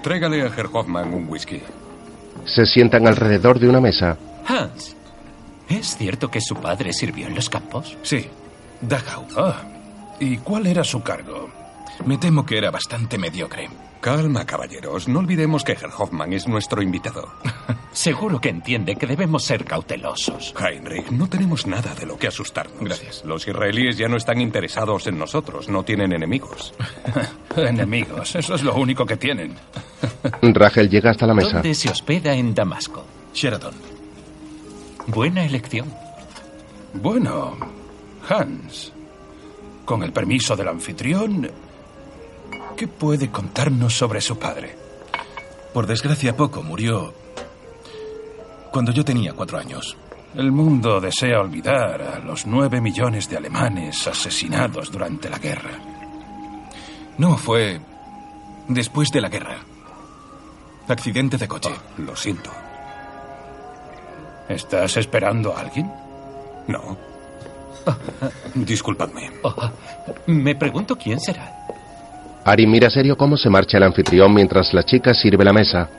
[0.02, 1.62] Trégale a Herr Hoffmann un whisky.
[2.44, 4.16] Se sientan alrededor de una mesa.
[4.46, 4.96] Hans,
[5.68, 7.96] ¿es cierto que su padre sirvió en los campos?
[8.02, 8.28] Sí,
[8.80, 9.26] Dachau.
[9.36, 9.62] Ah,
[10.20, 11.50] ¿y cuál era su cargo?
[12.04, 13.68] Me temo que era bastante mediocre.
[14.06, 15.08] Calma, caballeros.
[15.08, 17.28] No olvidemos que Herr Hoffmann es nuestro invitado.
[17.92, 20.54] Seguro que entiende que debemos ser cautelosos.
[20.56, 22.78] Heinrich, no tenemos nada de lo que asustarnos.
[22.78, 23.24] Gracias.
[23.24, 26.72] Los israelíes ya no están interesados en nosotros, no tienen enemigos.
[27.56, 29.56] Enemigos, eso es lo único que tienen.
[30.40, 31.54] Rachel llega hasta la mesa.
[31.54, 33.04] ¿Dónde se hospeda en Damasco?
[33.34, 33.74] Sheraton.
[35.08, 35.92] Buena elección.
[36.94, 37.56] Bueno,
[38.28, 38.92] Hans,
[39.84, 41.50] con el permiso del anfitrión,
[42.76, 44.76] ¿qué puede contarnos sobre su padre?
[45.72, 47.14] Por desgracia, poco murió
[48.70, 49.96] cuando yo tenía cuatro años.
[50.34, 55.70] El mundo desea olvidar a los nueve millones de alemanes asesinados durante la guerra.
[57.16, 57.80] No, fue
[58.68, 59.56] después de la guerra.
[60.88, 61.70] Accidente de coche.
[61.72, 62.50] Oh, lo siento.
[64.48, 65.90] ¿Estás esperando a alguien?
[66.68, 66.98] No.
[68.54, 69.30] Disculpadme.
[70.26, 71.65] me pregunto quién será.
[72.46, 75.90] Ari mira serio cómo se marcha el anfitrión mientras la chica sirve la mesa.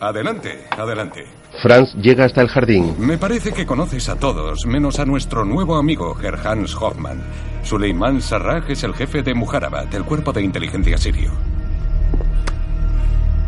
[0.00, 1.26] Adelante, adelante.
[1.60, 2.94] Franz llega hasta el jardín.
[2.98, 7.22] Me parece que conoces a todos, menos a nuestro nuevo amigo, Herr Hans Hoffmann.
[7.64, 11.32] Suleiman Sarraj es el jefe de Mujarabat, el cuerpo de inteligencia sirio.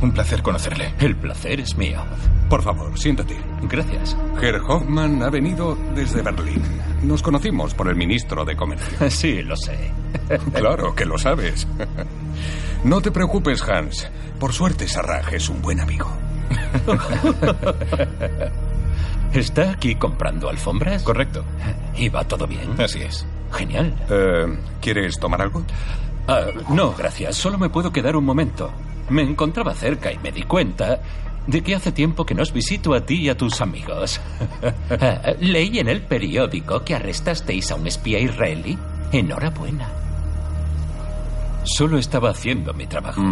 [0.01, 0.95] Un placer conocerle.
[0.99, 2.01] El placer es mío.
[2.49, 3.37] Por favor, siéntate.
[3.63, 4.17] Gracias.
[4.41, 6.63] Herr Hoffmann ha venido desde Berlín.
[7.03, 9.11] Nos conocimos por el ministro de Comercio.
[9.11, 9.93] Sí, lo sé.
[10.55, 11.67] claro que lo sabes.
[12.85, 14.09] No te preocupes, Hans.
[14.39, 16.11] Por suerte, Sarraj es un buen amigo.
[19.33, 21.03] ¿Está aquí comprando alfombras?
[21.03, 21.45] Correcto.
[21.97, 22.81] ¿Y va todo bien?
[22.81, 23.27] Así es.
[23.53, 23.95] Genial.
[24.09, 25.63] Eh, ¿Quieres tomar algo?
[26.27, 27.37] Ah, no, gracias.
[27.37, 28.73] Solo me puedo quedar un momento.
[29.11, 31.01] Me encontraba cerca y me di cuenta
[31.47, 34.21] de que hace tiempo que nos visito a ti y a tus amigos.
[34.91, 38.77] Ah, leí en el periódico que arrestasteis a un espía israelí.
[39.13, 39.89] Enhorabuena.
[41.65, 43.23] Solo estaba haciendo mi trabajo.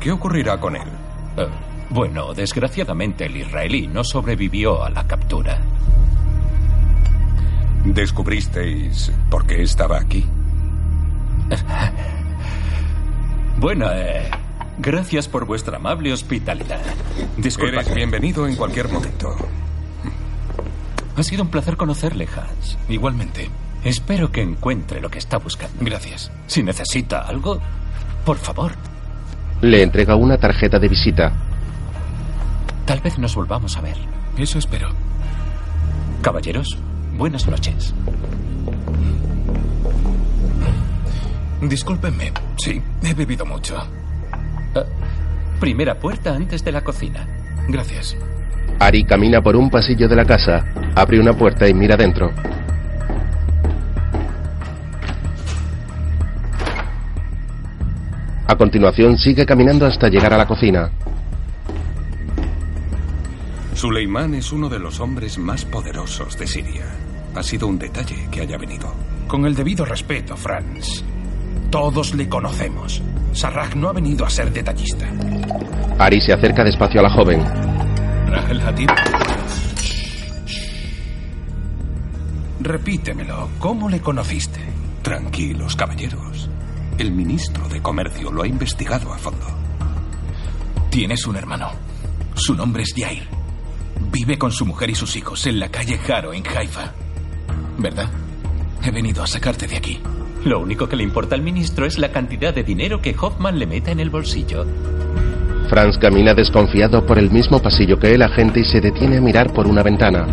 [0.00, 0.88] ¿Qué ocurrirá con él?
[1.36, 1.46] Ah,
[1.90, 5.60] bueno, desgraciadamente el israelí no sobrevivió a la captura.
[7.84, 10.24] ¿Descubristeis por qué estaba aquí?
[13.56, 14.28] Bueno, eh,
[14.78, 16.80] gracias por vuestra amable hospitalidad.
[17.36, 17.80] Disculpa.
[17.80, 19.34] Eres bienvenido en cualquier momento.
[21.16, 22.76] Ha sido un placer conocerle, Hans.
[22.88, 23.50] Igualmente.
[23.84, 25.76] Espero que encuentre lo que está buscando.
[25.80, 26.30] Gracias.
[26.46, 27.60] Si necesita algo,
[28.24, 28.72] por favor.
[29.60, 31.32] Le entrega una tarjeta de visita.
[32.86, 33.96] Tal vez nos volvamos a ver.
[34.36, 34.88] Eso espero.
[36.22, 36.78] Caballeros,
[37.16, 37.94] buenas noches.
[41.62, 42.32] Discúlpenme.
[42.56, 43.76] Sí, he bebido mucho.
[44.74, 47.26] Uh, primera puerta antes de la cocina.
[47.68, 48.16] Gracias.
[48.78, 52.32] Ari camina por un pasillo de la casa, abre una puerta y mira dentro.
[58.46, 60.90] A continuación sigue caminando hasta llegar a la cocina.
[63.74, 66.84] Suleimán es uno de los hombres más poderosos de Siria.
[67.34, 68.92] Ha sido un detalle que haya venido.
[69.26, 71.02] Con el debido respeto, Franz.
[71.74, 73.02] Todos le conocemos.
[73.32, 75.10] Sarraj no ha venido a ser detallista.
[75.98, 77.44] Ari se acerca despacio a la joven.
[78.28, 78.88] Rahel Hatib.
[82.60, 83.48] Repítemelo.
[83.58, 84.60] ¿Cómo le conociste?
[85.02, 86.48] Tranquilos, caballeros.
[86.96, 89.46] El ministro de Comercio lo ha investigado a fondo.
[90.90, 91.72] Tienes un hermano.
[92.36, 93.26] Su nombre es Yair.
[94.12, 96.92] Vive con su mujer y sus hijos en la calle Haro, en Haifa.
[97.78, 98.08] ¿Verdad?
[98.80, 100.00] He venido a sacarte de aquí.
[100.44, 103.66] Lo único que le importa al ministro es la cantidad de dinero que Hoffman le
[103.66, 104.66] meta en el bolsillo.
[105.70, 109.54] Franz camina desconfiado por el mismo pasillo que el agente y se detiene a mirar
[109.54, 110.26] por una ventana.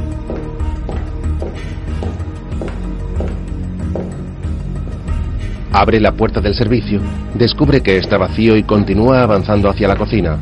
[5.71, 6.99] Abre la puerta del servicio,
[7.33, 10.37] descubre que está vacío y continúa avanzando hacia la cocina.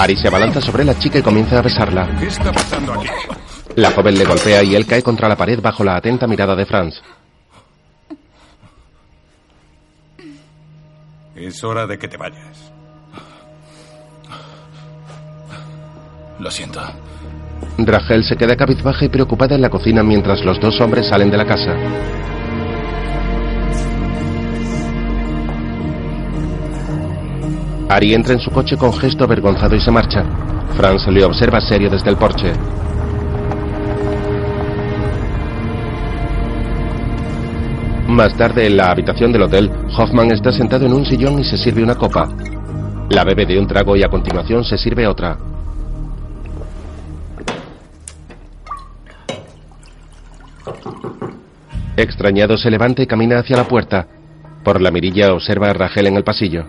[0.00, 2.08] Ari se abalanza sobre la chica y comienza a besarla.
[2.18, 3.08] ¿Qué está pasando aquí?
[3.76, 6.64] La joven le golpea y él cae contra la pared bajo la atenta mirada de
[6.64, 7.02] Franz.
[11.36, 12.72] Es hora de que te vayas.
[16.38, 16.80] Lo siento.
[17.76, 21.36] Rachel se queda cabizbaja y preocupada en la cocina mientras los dos hombres salen de
[21.36, 21.76] la casa.
[27.90, 30.24] Ari entra en su coche con gesto avergonzado y se marcha.
[30.76, 32.52] Franz le observa serio desde el porche.
[38.06, 41.58] Más tarde, en la habitación del hotel, Hoffman está sentado en un sillón y se
[41.58, 42.28] sirve una copa.
[43.08, 45.36] La bebe de un trago y a continuación se sirve otra.
[51.96, 54.06] Extrañado se levanta y camina hacia la puerta.
[54.62, 56.66] Por la mirilla observa a Rachel en el pasillo.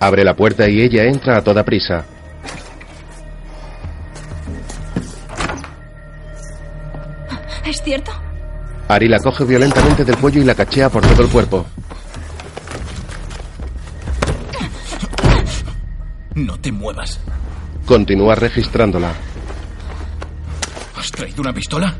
[0.00, 2.04] Abre la puerta y ella entra a toda prisa.
[7.64, 8.12] ¿Es cierto?
[8.88, 11.66] Ari la coge violentamente del cuello y la cachea por todo el cuerpo.
[16.34, 17.20] No te muevas.
[17.86, 19.12] Continúa registrándola.
[20.96, 21.94] ¿Has traído una pistola?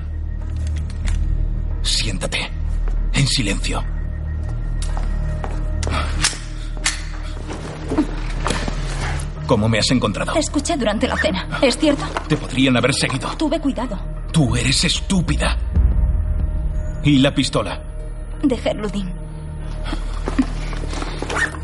[2.04, 2.38] siéntate.
[3.14, 3.82] En silencio.
[9.46, 10.32] ¿Cómo me has encontrado?
[10.32, 11.48] Te escuché durante la cena.
[11.60, 12.04] ¿Es cierto?
[12.28, 13.28] Te podrían haber seguido.
[13.36, 13.98] Tuve cuidado.
[14.32, 15.56] Tú eres estúpida.
[17.02, 17.82] ¿Y la pistola?
[18.42, 19.12] De Gerludin.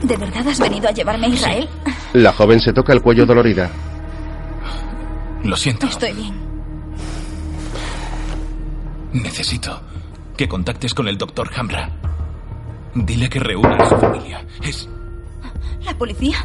[0.03, 1.69] ¿De verdad has venido a llevarme a Israel?
[2.13, 3.71] La joven se toca el cuello dolorida.
[5.45, 5.87] Lo siento.
[5.87, 6.35] Estoy bien.
[9.13, 9.81] Necesito
[10.37, 11.91] que contactes con el doctor Hamra.
[12.95, 14.45] Dile que reúna a su familia.
[14.63, 14.89] Es...
[15.85, 16.37] ¿La policía?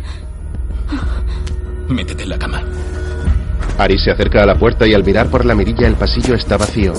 [1.89, 2.63] Métete en la cama.
[3.77, 6.57] Ari se acerca a la puerta y al mirar por la mirilla el pasillo está
[6.57, 6.93] vacío.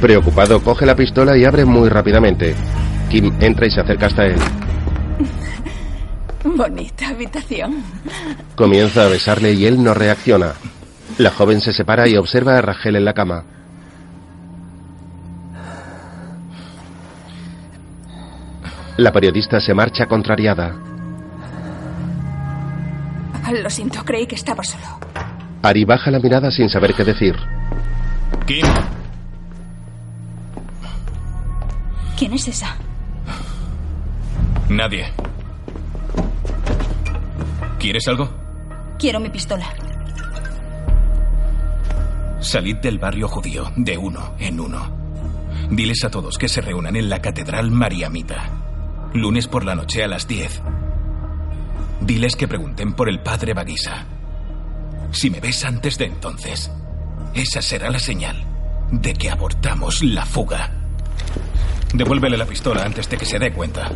[0.00, 2.54] Preocupado, coge la pistola y abre muy rápidamente.
[3.10, 4.36] Kim entra y se acerca hasta él.
[6.44, 7.82] Bonita habitación.
[8.54, 10.54] Comienza a besarle y él no reacciona.
[11.18, 13.44] La joven se separa y observa a Rachel en la cama.
[19.00, 20.76] La periodista se marcha contrariada.
[23.50, 24.84] Lo siento, creí que estaba solo.
[25.62, 27.34] Ari baja la mirada sin saber qué decir.
[28.46, 28.66] Kim.
[32.18, 32.76] ¿Quién es esa?
[34.68, 35.06] Nadie.
[37.78, 38.28] ¿Quieres algo?
[38.98, 39.64] Quiero mi pistola.
[42.40, 44.90] Salid del barrio judío, de uno en uno.
[45.70, 48.59] Diles a todos que se reúnan en la Catedral Mariamita.
[49.14, 50.62] Lunes por la noche a las 10.
[52.02, 54.06] Diles que pregunten por el padre Baguisa.
[55.10, 56.70] Si me ves antes de entonces,
[57.34, 58.36] esa será la señal
[58.92, 60.70] de que abortamos la fuga.
[61.92, 63.90] Devuélvele la pistola antes de que se dé cuenta.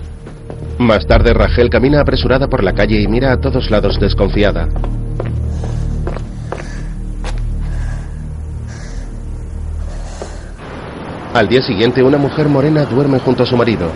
[0.79, 4.69] Más tarde, Rachel camina apresurada por la calle y mira a todos lados desconfiada.
[11.35, 13.93] Al día siguiente, una mujer morena duerme junto a su marido.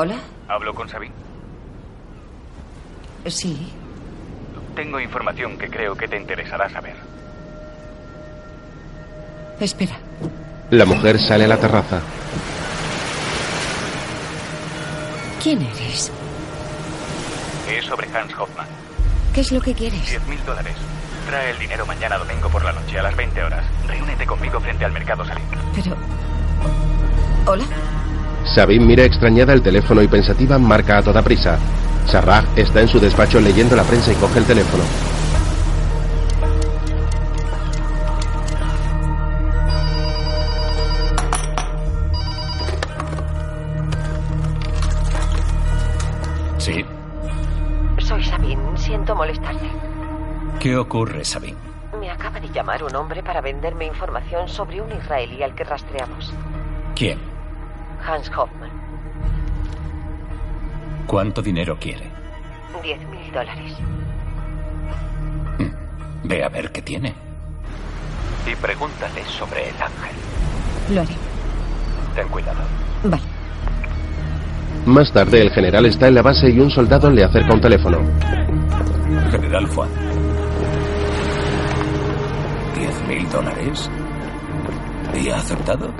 [0.00, 0.16] ¿Hola?
[0.48, 1.12] ¿Hablo con Sabine?
[3.26, 3.70] Sí.
[4.74, 6.96] Tengo información que creo que te interesará saber.
[9.60, 9.98] Espera.
[10.70, 12.00] La mujer sale a la terraza.
[15.42, 16.10] ¿Quién eres?
[17.68, 18.68] Es sobre Hans Hoffman.
[19.34, 20.00] ¿Qué es lo que quieres?
[20.00, 20.76] 10.000 dólares.
[21.26, 23.66] Trae el dinero mañana domingo por la noche a las 20 horas.
[23.86, 25.44] Reúnete conmigo frente al mercado Salim.
[25.74, 25.94] Pero...
[27.44, 27.66] ¿Hola?
[28.54, 31.56] Sabine mira extrañada el teléfono y pensativa marca a toda prisa.
[32.06, 34.82] Sarraj está en su despacho leyendo la prensa y coge el teléfono.
[46.58, 46.84] Sí.
[47.98, 48.76] Soy Sabine.
[48.76, 49.70] Siento molestarte.
[50.58, 51.56] ¿Qué ocurre, Sabine?
[52.00, 56.34] Me acaba de llamar un hombre para venderme información sobre un israelí al que rastreamos.
[56.96, 57.29] ¿Quién?
[58.06, 58.70] Hans Hoffman.
[61.06, 62.10] ¿Cuánto dinero quiere?
[62.82, 63.76] Diez mil dólares.
[66.24, 67.14] Ve a ver qué tiene.
[68.46, 70.94] Y pregúntale sobre el ángel.
[70.94, 71.14] Lo haré.
[72.14, 72.60] Ten cuidado.
[73.04, 73.22] Vale.
[74.86, 77.98] Más tarde, el general está en la base y un soldado le acerca un teléfono.
[79.30, 79.88] General Juan.
[82.76, 83.90] ¿Diez mil dólares?
[85.14, 85.90] ¿Y ha aceptado?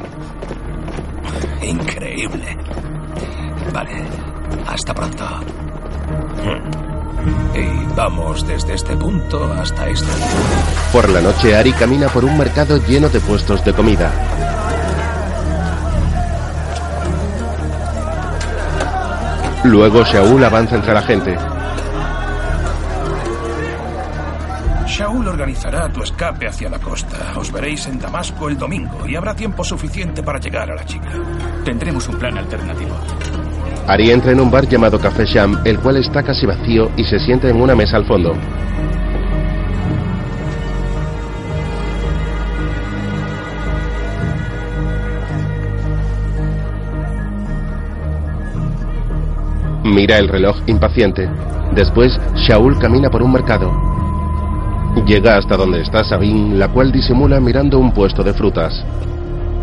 [1.62, 2.56] Increíble.
[3.72, 4.02] Vale,
[4.66, 5.24] hasta pronto.
[7.54, 10.08] Y vamos desde este punto hasta este.
[10.92, 14.10] Por la noche, Ari camina por un mercado lleno de puestos de comida.
[19.64, 21.36] Luego Shaul avanza entre la gente.
[25.00, 27.32] Shaul organizará tu escape hacia la costa.
[27.38, 31.08] Os veréis en Damasco el domingo y habrá tiempo suficiente para llegar a la chica.
[31.64, 32.94] Tendremos un plan alternativo.
[33.86, 37.18] Ari entra en un bar llamado Café Sham, el cual está casi vacío y se
[37.18, 38.34] sienta en una mesa al fondo.
[49.82, 51.26] Mira el reloj impaciente.
[51.74, 53.89] Después, Shaul camina por un mercado.
[55.06, 58.84] Llega hasta donde está Sabine, la cual disimula mirando un puesto de frutas.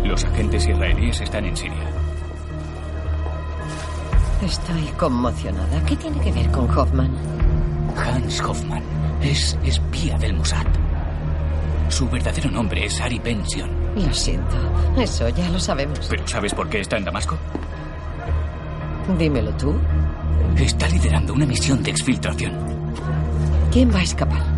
[0.04, 1.84] Los agentes israelíes están en Siria.
[4.42, 5.84] Estoy conmocionada.
[5.86, 7.10] ¿Qué tiene que ver con Hoffman?
[7.96, 8.82] Hans Hoffman
[9.22, 10.66] es espía del Mossad.
[11.88, 13.70] Su verdadero nombre es Ari Bension.
[13.96, 14.56] Lo siento.
[14.98, 16.06] Eso ya lo sabemos.
[16.08, 17.36] ¿Pero sabes por qué está en Damasco?
[19.18, 19.74] Dímelo tú.
[20.56, 22.52] Está liderando una misión de exfiltración.
[23.72, 24.57] ¿Quién va a escapar?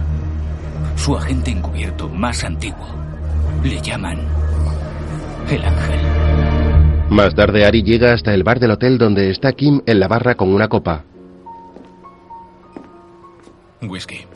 [1.00, 2.86] Su agente encubierto más antiguo.
[3.64, 4.18] Le llaman
[5.50, 6.00] el ángel.
[7.08, 10.34] Más tarde, Ari llega hasta el bar del hotel donde está Kim en la barra
[10.34, 11.06] con una copa.
[13.80, 14.26] Whisky.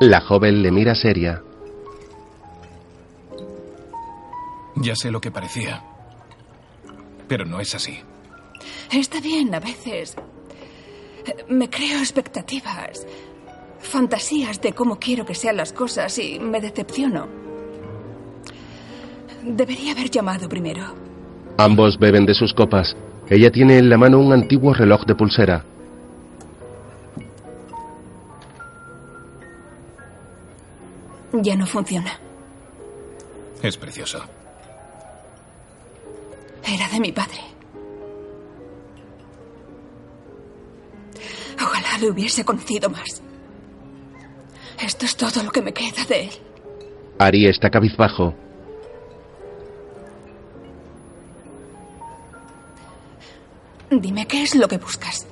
[0.00, 1.42] La joven le mira seria.
[4.76, 5.82] Ya sé lo que parecía.
[7.28, 7.98] Pero no es así.
[8.90, 10.16] Está bien, a veces.
[11.50, 13.06] Me creo expectativas,
[13.80, 17.26] fantasías de cómo quiero que sean las cosas y me decepciono.
[19.42, 20.94] Debería haber llamado primero.
[21.56, 22.96] Ambos beben de sus copas.
[23.28, 25.64] Ella tiene en la mano un antiguo reloj de pulsera.
[31.32, 32.18] Ya no funciona.
[33.62, 34.20] Es precioso.
[36.64, 37.40] Era de mi padre.
[41.62, 43.22] Ojalá le hubiese conocido más.
[44.82, 46.30] Esto es todo lo que me queda de él.
[47.18, 48.34] Ari está cabizbajo.
[53.90, 55.26] Dime qué es lo que buscas.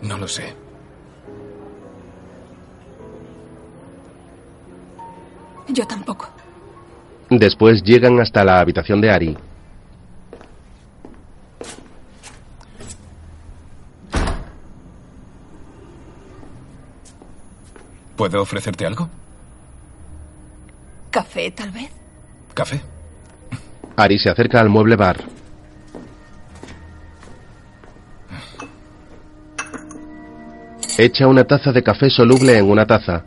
[0.00, 0.54] No lo sé.
[5.68, 6.28] Yo tampoco.
[7.30, 9.36] Después llegan hasta la habitación de Ari.
[18.16, 19.08] ¿Puedo ofrecerte algo?
[21.10, 21.90] ¿Café, tal vez?
[22.54, 22.80] ¿Café?
[23.96, 25.24] Ari se acerca al mueble bar.
[30.96, 33.24] Echa una taza de café soluble en una taza.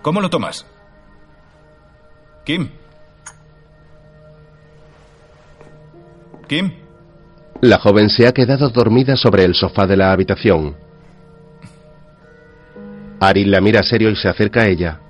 [0.00, 0.64] ¿Cómo lo tomas?
[2.44, 2.70] Kim.
[6.48, 6.85] Kim.
[7.60, 10.76] La joven se ha quedado dormida sobre el sofá de la habitación.
[13.18, 15.00] Ari la mira serio y se acerca a ella.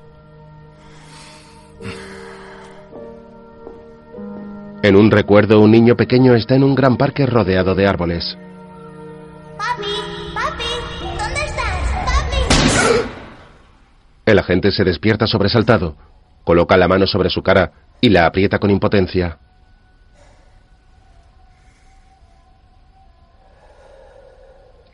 [4.82, 8.38] En un recuerdo, un niño pequeño está en un gran parque rodeado de árboles.
[9.58, 9.84] Papi,
[10.32, 11.90] papi, ¿dónde estás?
[12.04, 13.10] Papi.
[14.24, 15.96] El agente se despierta sobresaltado,
[16.44, 19.38] coloca la mano sobre su cara y la aprieta con impotencia.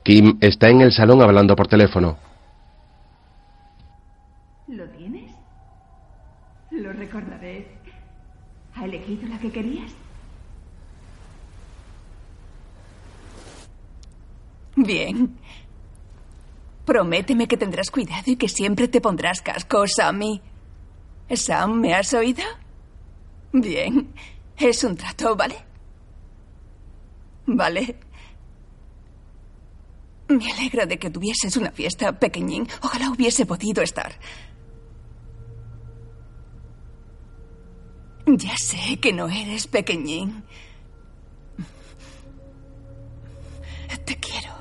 [0.03, 2.18] Kim está en el salón hablando por teléfono.
[4.66, 5.30] ¿Lo tienes?
[6.70, 7.68] Lo recordaré.
[8.74, 9.92] ¿Ha elegido la que querías?
[14.74, 15.36] Bien.
[16.84, 20.40] Prométeme que tendrás cuidado y que siempre te pondrás casco, Sammy.
[21.30, 22.42] Sam, ¿me has oído?
[23.53, 24.12] Bien.
[24.57, 25.57] Es un trato, ¿vale?
[27.46, 27.96] Vale.
[30.33, 32.66] Me alegra de que tuvieses una fiesta pequeñín.
[32.83, 34.12] Ojalá hubiese podido estar.
[38.26, 40.45] Ya sé que no eres pequeñín.
[44.07, 44.53] Te quiero.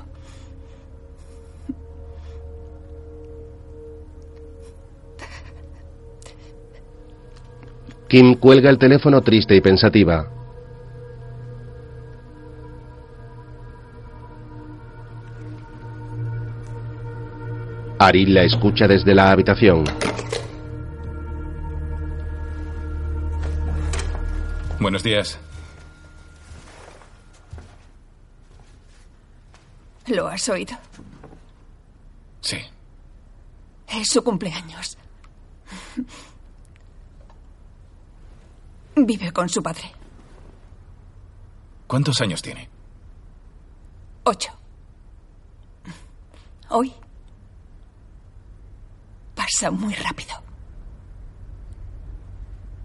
[8.08, 10.41] Kim cuelga el teléfono triste y pensativa.
[18.04, 19.84] Ari la escucha desde la habitación.
[24.80, 25.38] Buenos días.
[30.08, 30.76] ¿Lo has oído?
[32.40, 32.58] Sí.
[33.86, 34.98] Es su cumpleaños.
[38.96, 39.92] Vive con su padre.
[41.86, 42.68] ¿Cuántos años tiene?
[44.24, 44.50] Ocho.
[46.70, 46.92] Hoy
[49.42, 50.34] pasa muy rápido.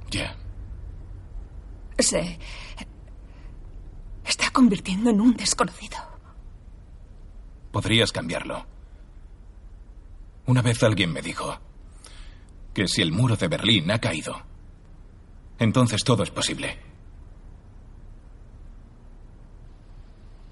[0.09, 0.35] Ya.
[1.99, 2.39] Se
[4.25, 5.97] está convirtiendo en un desconocido.
[7.71, 8.65] Podrías cambiarlo.
[10.45, 11.57] Una vez alguien me dijo
[12.73, 14.41] que si el muro de Berlín ha caído,
[15.59, 16.77] entonces todo es posible.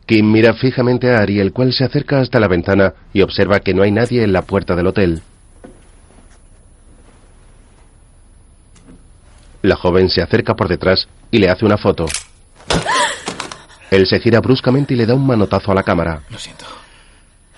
[0.06, 3.74] Kim mira fijamente a Ari, el cual se acerca hasta la ventana y observa que
[3.74, 5.24] no hay nadie en la puerta del hotel.
[9.66, 12.06] La joven se acerca por detrás y le hace una foto.
[13.90, 16.22] Él se gira bruscamente y le da un manotazo a la cámara.
[16.30, 16.66] Lo siento.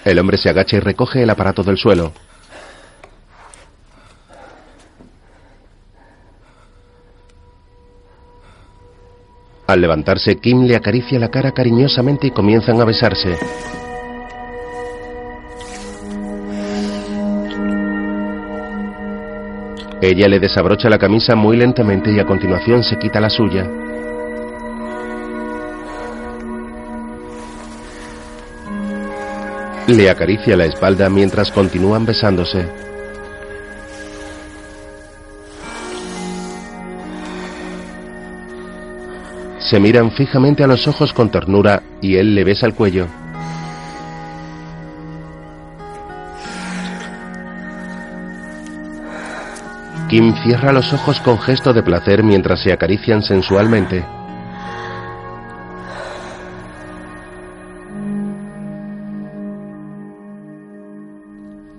[0.05, 2.13] El hombre se agacha y recoge el aparato del suelo.
[9.67, 13.37] Al levantarse, Kim le acaricia la cara cariñosamente y comienzan a besarse.
[20.01, 23.67] Ella le desabrocha la camisa muy lentamente y a continuación se quita la suya.
[29.87, 32.67] Le acaricia la espalda mientras continúan besándose.
[39.59, 43.07] Se miran fijamente a los ojos con ternura y él le besa el cuello.
[50.09, 54.05] Kim cierra los ojos con gesto de placer mientras se acarician sensualmente.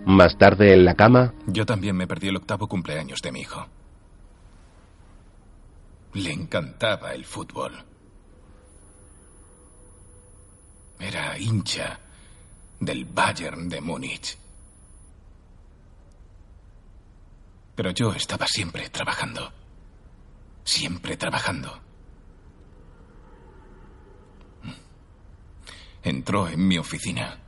[0.05, 3.67] Más tarde en la cama, Yo también me perdí el octavo cumpleaños de mi hijo.
[6.13, 7.73] Le encantaba el fútbol.
[11.01, 11.99] Era hincha
[12.81, 14.37] del Bayern de Múnich.
[17.79, 19.53] Pero yo estaba siempre trabajando.
[20.65, 21.81] Siempre trabajando.
[26.03, 27.39] Entró en mi oficina.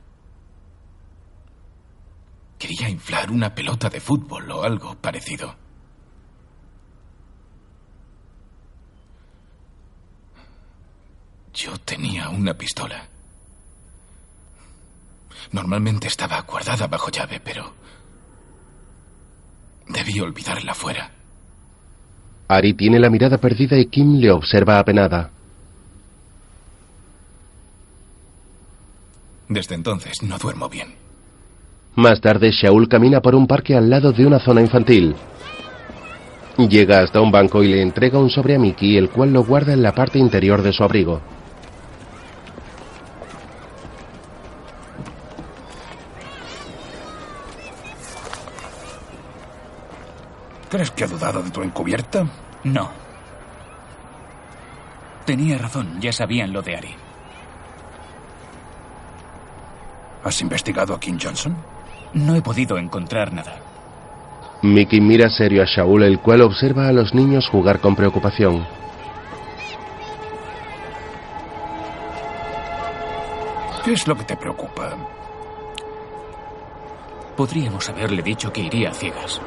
[2.57, 5.53] Quería inflar una pelota de fútbol o algo parecido.
[11.53, 13.05] Yo tenía una pistola.
[15.51, 17.81] Normalmente estaba guardada bajo llave, pero
[19.91, 21.11] debí olvidarla fuera.
[22.47, 25.31] Ari tiene la mirada perdida y Kim le observa apenada.
[29.47, 30.95] Desde entonces no duermo bien.
[31.95, 35.15] Más tarde, Shaul camina por un parque al lado de una zona infantil.
[36.57, 39.73] Llega hasta un banco y le entrega un sobre a Mickey, el cual lo guarda
[39.73, 41.21] en la parte interior de su abrigo.
[50.71, 52.25] ¿Crees que ha dudado de tu encubierta?
[52.63, 52.89] No.
[55.25, 56.95] Tenía razón, ya sabían lo de Ari.
[60.23, 61.57] ¿Has investigado a Kim Johnson?
[62.13, 63.59] No he podido encontrar nada.
[64.61, 68.65] Mickey mira serio a Shaul, el cual observa a los niños jugar con preocupación.
[73.83, 74.95] ¿Qué es lo que te preocupa?
[77.35, 79.41] Podríamos haberle dicho que iría a ciegas.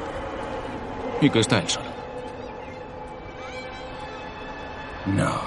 [1.25, 1.87] Y que está él solo.
[5.07, 5.41] No.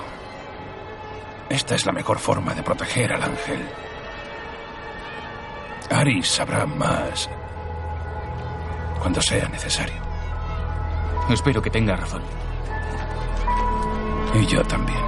[1.48, 3.64] Esta es la mejor forma de proteger al ángel.
[5.88, 7.30] Ari sabrá más
[8.98, 10.02] cuando sea necesario.
[11.30, 12.22] Espero que tenga razón.
[14.34, 14.98] Y yo también.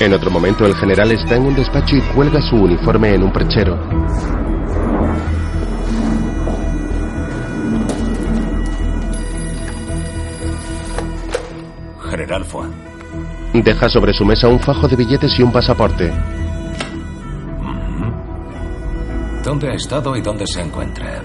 [0.00, 3.32] En otro momento, el general está en un despacho y cuelga su uniforme en un
[3.32, 4.41] perchero.
[13.52, 16.10] Deja sobre su mesa un fajo de billetes y un pasaporte.
[19.44, 21.20] ¿Dónde ha estado y dónde se encuentra?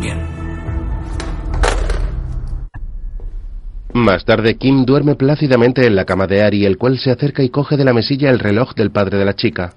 [0.00, 0.26] Bien.
[3.94, 7.48] Más tarde, Kim duerme plácidamente en la cama de Ari, el cual se acerca y
[7.48, 9.72] coge de la mesilla el reloj del padre de la chica.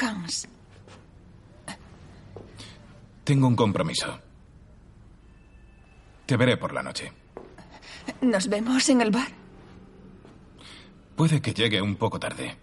[0.00, 0.46] Hans,
[3.26, 4.06] Tengo un compromiso.
[6.26, 7.10] Te veré por la noche.
[8.20, 9.26] ¿nos vemos en el bar?
[11.16, 12.56] Puede que llegue un poco tarde.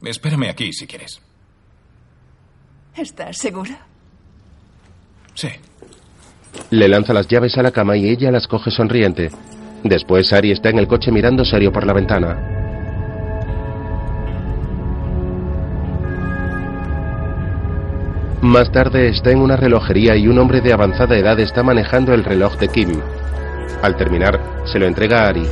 [0.00, 1.20] Espérame aquí si quieres.
[2.94, 3.72] ¿Estás seguro?
[5.34, 5.48] Sí.
[6.70, 9.30] Le lanza las llaves a la cama y ella las coge sonriente.
[9.82, 12.69] Después, Ari está en el coche mirando serio por la ventana.
[18.42, 22.24] Más tarde está en una relojería y un hombre de avanzada edad está manejando el
[22.24, 22.88] reloj de Kim.
[23.82, 25.46] Al terminar, se lo entrega a Ari.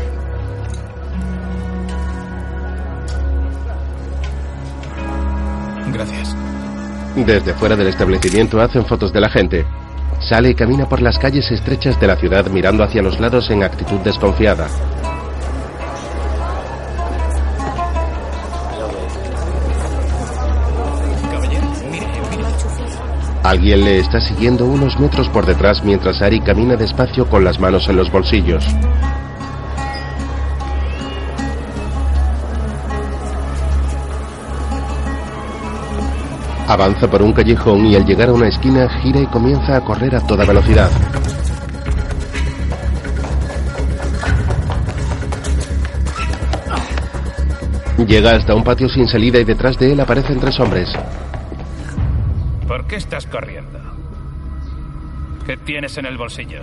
[5.92, 6.34] Gracias.
[7.14, 9.66] Desde fuera del establecimiento hacen fotos de la gente.
[10.20, 13.64] Sale y camina por las calles estrechas de la ciudad mirando hacia los lados en
[13.64, 14.66] actitud desconfiada.
[23.42, 27.88] Alguien le está siguiendo unos metros por detrás mientras Ari camina despacio con las manos
[27.88, 28.64] en los bolsillos.
[36.68, 40.14] Avanza por un callejón y al llegar a una esquina gira y comienza a correr
[40.14, 40.90] a toda velocidad.
[48.06, 50.88] Llega hasta un patio sin salida y detrás de él aparecen tres hombres.
[52.88, 53.78] ¿Por qué estás corriendo?
[55.44, 56.62] ¿Qué tienes en el bolsillo?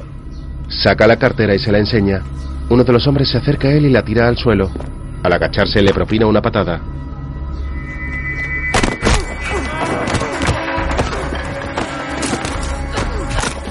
[0.69, 2.23] Saca la cartera y se la enseña.
[2.67, 4.71] Uno de los hombres se acerca a él y la tira al suelo.
[5.21, 6.81] Al agacharse le propina una patada.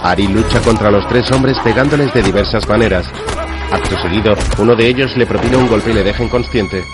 [0.04, 3.10] Ari lucha contra los tres hombres pegándoles de diversas maneras.
[3.72, 6.84] Acto seguido, uno de ellos le propina un golpe y le deja inconsciente.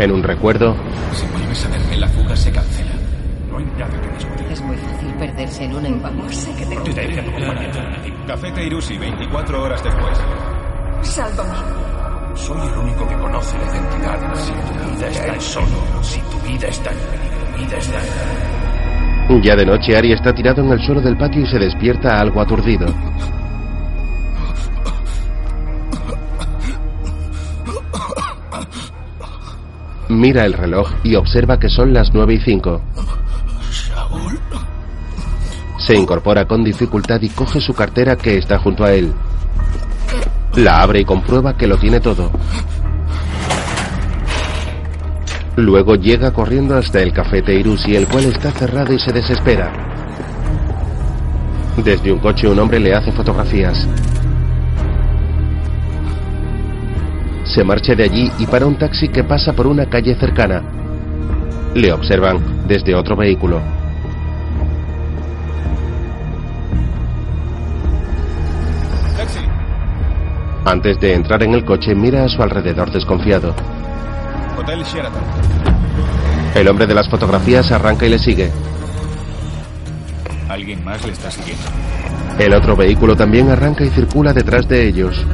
[0.00, 0.74] En un recuerdo,
[1.12, 2.92] Si vuelves a verme, la fuga se cancela.
[3.50, 4.46] No hay nada que discutir.
[4.50, 8.24] Es muy fácil perderse en una sé que tengo que...
[8.26, 10.18] Café Teirusi, 24 horas después.
[11.02, 11.54] Sálvame.
[12.34, 16.48] Soy el único que conoce la identidad Si tu vida está en solo, si tu
[16.48, 17.98] vida está en peligro, vida está
[19.28, 19.42] en...
[19.42, 22.40] ya de noche Ari está tirado en el suelo del patio y se despierta algo
[22.40, 22.86] aturdido.
[30.10, 32.80] Mira el reloj y observa que son las 9 y 5.
[35.78, 39.12] Se incorpora con dificultad y coge su cartera que está junto a él.
[40.56, 42.32] La abre y comprueba que lo tiene todo.
[45.54, 49.72] Luego llega corriendo hasta el café Teirusi, el cual está cerrado y se desespera.
[51.76, 53.86] Desde un coche un hombre le hace fotografías.
[57.54, 60.62] Se marcha de allí y para un taxi que pasa por una calle cercana.
[61.74, 63.60] Le observan desde otro vehículo.
[69.16, 69.40] Taxi.
[70.64, 73.52] Antes de entrar en el coche mira a su alrededor desconfiado.
[74.56, 75.22] Hotel Sheraton.
[76.54, 78.52] El hombre de las fotografías arranca y le sigue.
[80.48, 81.64] Alguien más le está siguiendo.
[82.38, 85.26] El otro vehículo también arranca y circula detrás de ellos.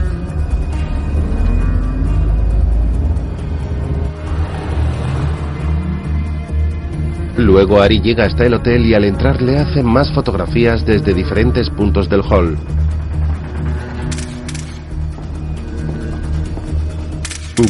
[7.37, 11.68] Luego Ari llega hasta el hotel y al entrar le hacen más fotografías desde diferentes
[11.68, 12.57] puntos del hall.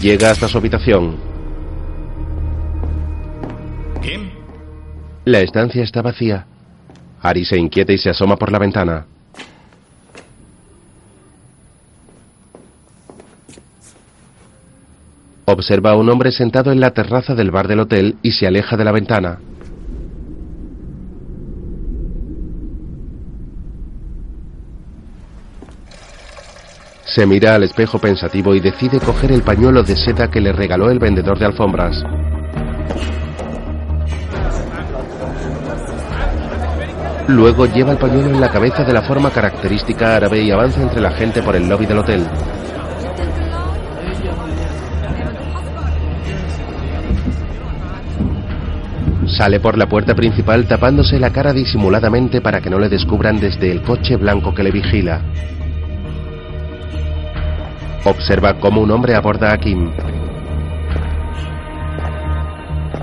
[0.01, 1.17] Llega hasta su habitación.
[4.03, 4.31] ¿Kim?
[5.25, 6.47] La estancia está vacía.
[7.21, 9.07] Ari se inquieta y se asoma por la ventana.
[15.45, 18.77] Observa a un hombre sentado en la terraza del bar del hotel y se aleja
[18.77, 19.39] de la ventana.
[27.17, 30.91] Se mira al espejo pensativo y decide coger el pañuelo de seda que le regaló
[30.91, 32.05] el vendedor de alfombras.
[37.27, 41.01] Luego lleva el pañuelo en la cabeza de la forma característica árabe y avanza entre
[41.01, 42.27] la gente por el lobby del hotel.
[49.39, 53.73] Sale por la puerta principal tapándose la cara disimuladamente para que no le descubran desde
[53.73, 55.23] el coche blanco que le vigila.
[58.07, 59.91] Observa cómo un hombre aborda a Kim.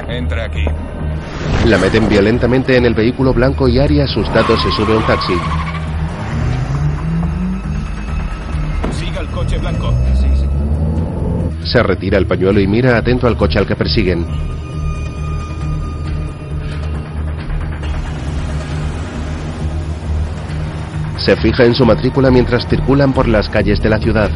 [0.08, 0.64] Entra aquí.
[1.68, 5.34] La meten violentamente en el vehículo blanco y Ari asustado se sube a un taxi.
[8.92, 9.94] Siga el coche blanco.
[11.66, 14.26] Se retira el pañuelo y mira atento al coche al que persiguen.
[21.18, 24.32] Se fija en su matrícula mientras circulan por las calles de la ciudad.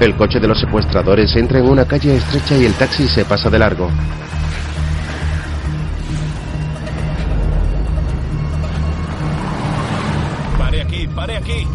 [0.00, 3.50] El coche de los secuestradores entra en una calle estrecha y el taxi se pasa
[3.50, 3.90] de largo.
[10.56, 11.66] Pare aquí, pare aquí.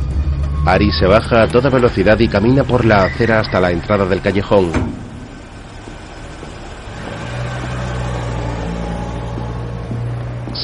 [0.66, 4.22] Ari se baja a toda velocidad y camina por la acera hasta la entrada del
[4.22, 4.72] callejón.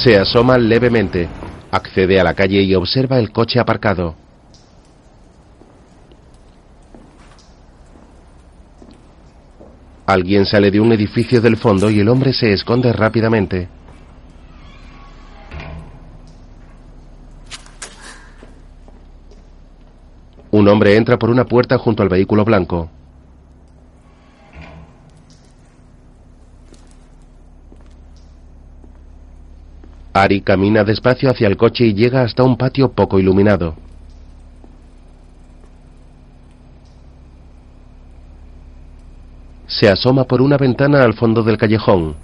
[0.02, 1.28] Se asoma levemente,
[1.70, 4.21] accede a la calle y observa el coche aparcado.
[10.06, 13.68] Alguien sale de un edificio del fondo y el hombre se esconde rápidamente.
[20.50, 22.90] Un hombre entra por una puerta junto al vehículo blanco.
[30.12, 33.76] Ari camina despacio hacia el coche y llega hasta un patio poco iluminado.
[39.72, 42.14] Se asoma por una ventana al fondo del callejón.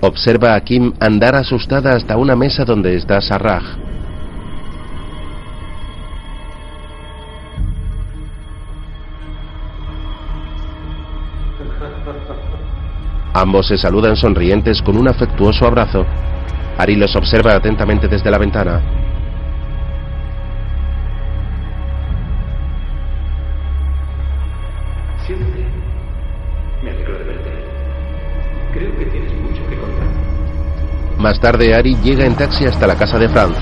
[0.00, 3.64] Observa a Kim andar asustada hasta una mesa donde está Sarraj.
[13.34, 16.06] Ambos se saludan sonrientes con un afectuoso abrazo.
[16.78, 19.09] Ari los observa atentamente desde la ventana.
[31.20, 33.54] Más tarde, Ari llega en taxi hasta la casa de Franz.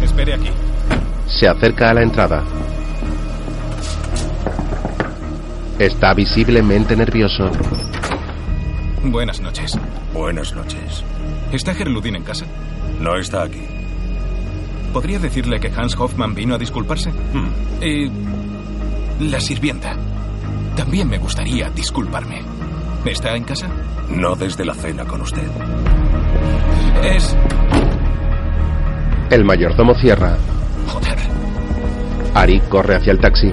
[0.00, 0.50] Espere aquí.
[1.26, 2.44] Se acerca a la entrada.
[5.80, 7.50] Está visiblemente nervioso.
[9.02, 9.76] Buenas noches.
[10.14, 11.02] Buenas noches.
[11.50, 12.46] ¿Está Gerludin en casa?
[13.00, 13.66] No está aquí.
[14.92, 17.10] ¿Podría decirle que Hans Hoffman vino a disculparse?
[17.10, 17.82] Hmm.
[17.82, 19.96] Y la sirvienta.
[20.76, 22.55] También me gustaría disculparme.
[23.04, 23.68] ¿Está en casa?
[24.10, 25.48] No desde la cena con usted.
[27.04, 27.36] Es...
[29.30, 30.36] El mayordomo cierra.
[30.86, 31.18] Joder.
[32.34, 33.52] Ari corre hacia el taxi.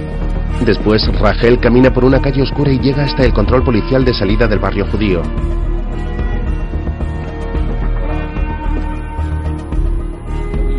[0.66, 4.48] Después, Rachel camina por una calle oscura y llega hasta el control policial de salida
[4.48, 5.22] del barrio judío.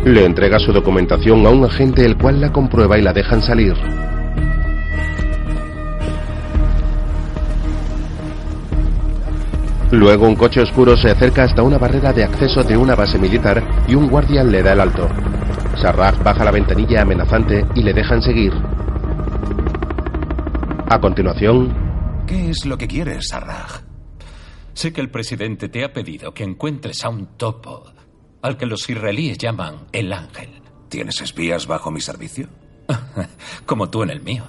[0.05, 3.73] Le entrega su documentación a un agente el cual la comprueba y la dejan salir.
[9.91, 13.63] Luego un coche oscuro se acerca hasta una barrera de acceso de una base militar
[13.87, 15.07] y un guardia le da el alto.
[15.75, 18.53] Sarraj baja la ventanilla amenazante y le dejan seguir.
[20.87, 21.85] A continuación,
[22.27, 23.81] ¿Qué es lo que quieres, Sarraj?
[24.73, 27.85] Sé que el presidente te ha pedido que encuentres a un topo
[28.41, 30.49] al que los israelíes llaman el ángel.
[30.89, 32.49] ¿Tienes espías bajo mi servicio?
[33.65, 34.43] Como tú en el mío.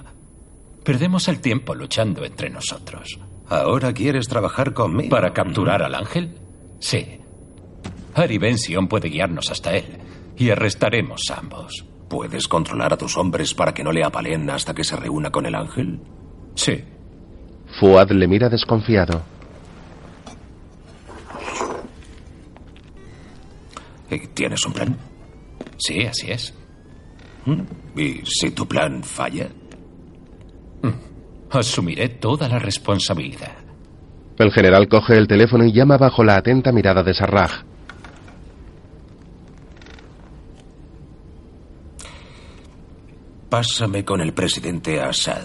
[0.83, 3.19] Perdemos el tiempo luchando entre nosotros.
[3.49, 5.09] ¿Ahora quieres trabajar conmigo?
[5.09, 6.37] ¿Para capturar al ángel?
[6.79, 7.19] Sí.
[8.13, 9.85] Ari Ben Sion puede guiarnos hasta él
[10.35, 11.85] y arrestaremos a ambos.
[12.09, 15.45] ¿Puedes controlar a tus hombres para que no le apalen hasta que se reúna con
[15.45, 15.99] el ángel?
[16.55, 16.83] Sí.
[17.79, 19.21] Fuad le mira desconfiado.
[24.09, 24.97] ¿Y ¿Tienes un plan?
[25.77, 26.53] Sí, así es.
[27.45, 27.99] ¿Mm?
[27.99, 29.49] ¿Y si tu plan falla?
[31.51, 33.53] Asumiré toda la responsabilidad.
[34.37, 37.63] El general coge el teléfono y llama bajo la atenta mirada de Sarraj.
[43.49, 45.43] Pásame con el presidente Assad.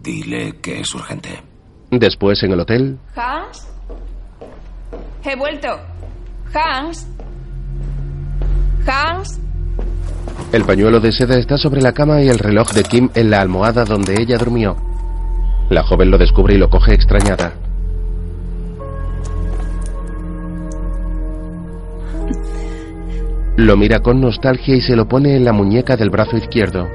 [0.00, 1.42] Dile que es urgente.
[1.90, 3.66] Después, en el hotel, Hans.
[5.24, 5.68] He vuelto.
[6.54, 7.08] Hans.
[8.86, 9.40] Hans.
[10.52, 13.40] El pañuelo de seda está sobre la cama y el reloj de Kim en la
[13.40, 14.76] almohada donde ella durmió.
[15.68, 17.52] La joven lo descubre y lo coge extrañada.
[23.56, 26.88] Lo mira con nostalgia y se lo pone en la muñeca del brazo izquierdo.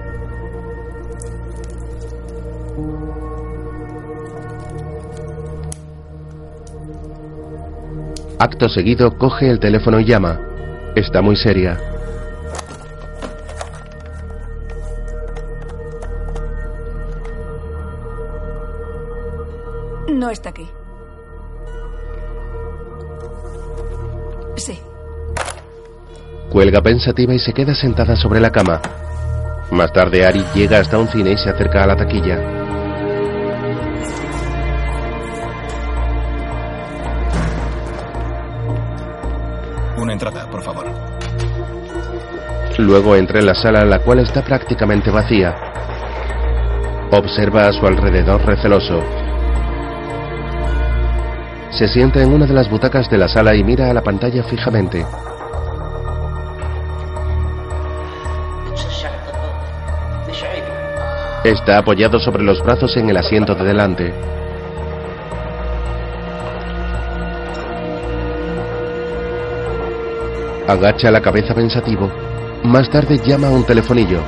[8.40, 10.40] Acto seguido coge el teléfono y llama.
[10.96, 11.78] Está muy seria.
[20.24, 20.66] No está aquí.
[24.56, 24.80] Sí.
[26.50, 28.82] Cuelga pensativa y se queda sentada sobre la cama.
[29.72, 32.40] Más tarde Ari llega hasta un cine y se acerca a la taquilla.
[39.98, 40.86] Una entrada, por favor.
[42.78, 45.54] Luego entra en la sala, la cual está prácticamente vacía.
[47.12, 49.04] Observa a su alrededor receloso.
[51.78, 54.44] Se sienta en una de las butacas de la sala y mira a la pantalla
[54.44, 55.04] fijamente.
[61.44, 64.14] Está apoyado sobre los brazos en el asiento de delante.
[70.68, 72.10] Agacha la cabeza pensativo.
[72.64, 74.22] Más tarde llama a un telefonillo.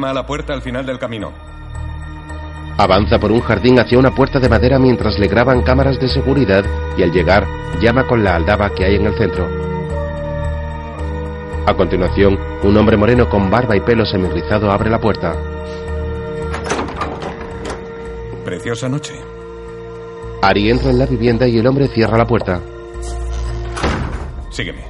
[0.00, 1.30] Llama a la puerta al final del camino.
[2.78, 6.64] Avanza por un jardín hacia una puerta de madera mientras le graban cámaras de seguridad
[6.96, 7.46] y al llegar
[7.82, 9.46] llama con la aldaba que hay en el centro.
[11.66, 15.36] A continuación, un hombre moreno con barba y pelo semirrizado abre la puerta.
[18.42, 19.20] Preciosa noche.
[20.40, 22.58] Ari entra en la vivienda y el hombre cierra la puerta.
[24.48, 24.89] Sígueme.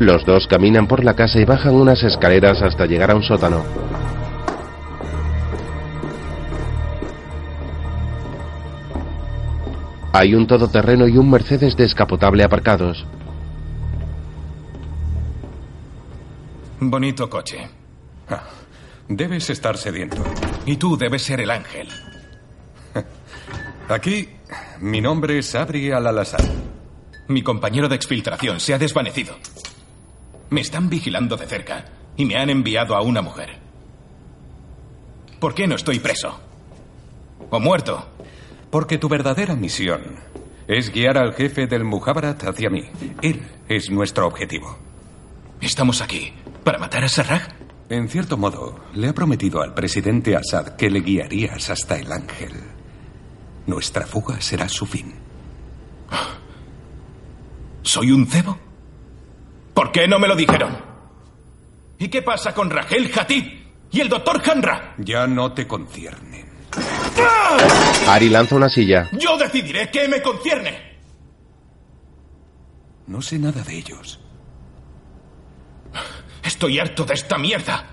[0.00, 3.62] Los dos caminan por la casa y bajan unas escaleras hasta llegar a un sótano.
[10.14, 13.06] Hay un todoterreno y un Mercedes descapotable aparcados.
[16.80, 17.68] Bonito coche.
[18.30, 18.44] Ah,
[19.06, 20.24] debes estar sediento.
[20.64, 21.88] Y tú debes ser el ángel.
[23.90, 24.30] Aquí,
[24.80, 26.40] mi nombre es Abri Al-Alassar.
[27.28, 29.36] Mi compañero de exfiltración se ha desvanecido.
[30.50, 31.84] Me están vigilando de cerca
[32.16, 33.58] y me han enviado a una mujer.
[35.38, 36.38] ¿Por qué no estoy preso?
[37.50, 38.08] ¿O muerto?
[38.70, 40.02] Porque tu verdadera misión
[40.68, 42.82] es guiar al jefe del Muhabarat hacia mí.
[43.22, 44.76] Él es nuestro objetivo.
[45.60, 46.32] ¿Estamos aquí
[46.62, 47.48] para matar a Sarraj?
[47.88, 52.52] En cierto modo, le ha prometido al presidente Assad que le guiarías hasta el ángel.
[53.66, 55.14] Nuestra fuga será su fin.
[57.82, 58.58] ¿Soy un cebo?
[59.80, 60.76] ¿Por qué no me lo dijeron?
[61.98, 63.44] ¿Y qué pasa con Rachel Hatib
[63.90, 64.94] y el doctor Hanra?
[64.98, 66.44] Ya no te conciernen.
[68.06, 69.08] Ari lanza una silla.
[69.12, 70.98] Yo decidiré qué me concierne.
[73.06, 74.20] No sé nada de ellos.
[76.42, 77.86] Estoy harto de esta mierda.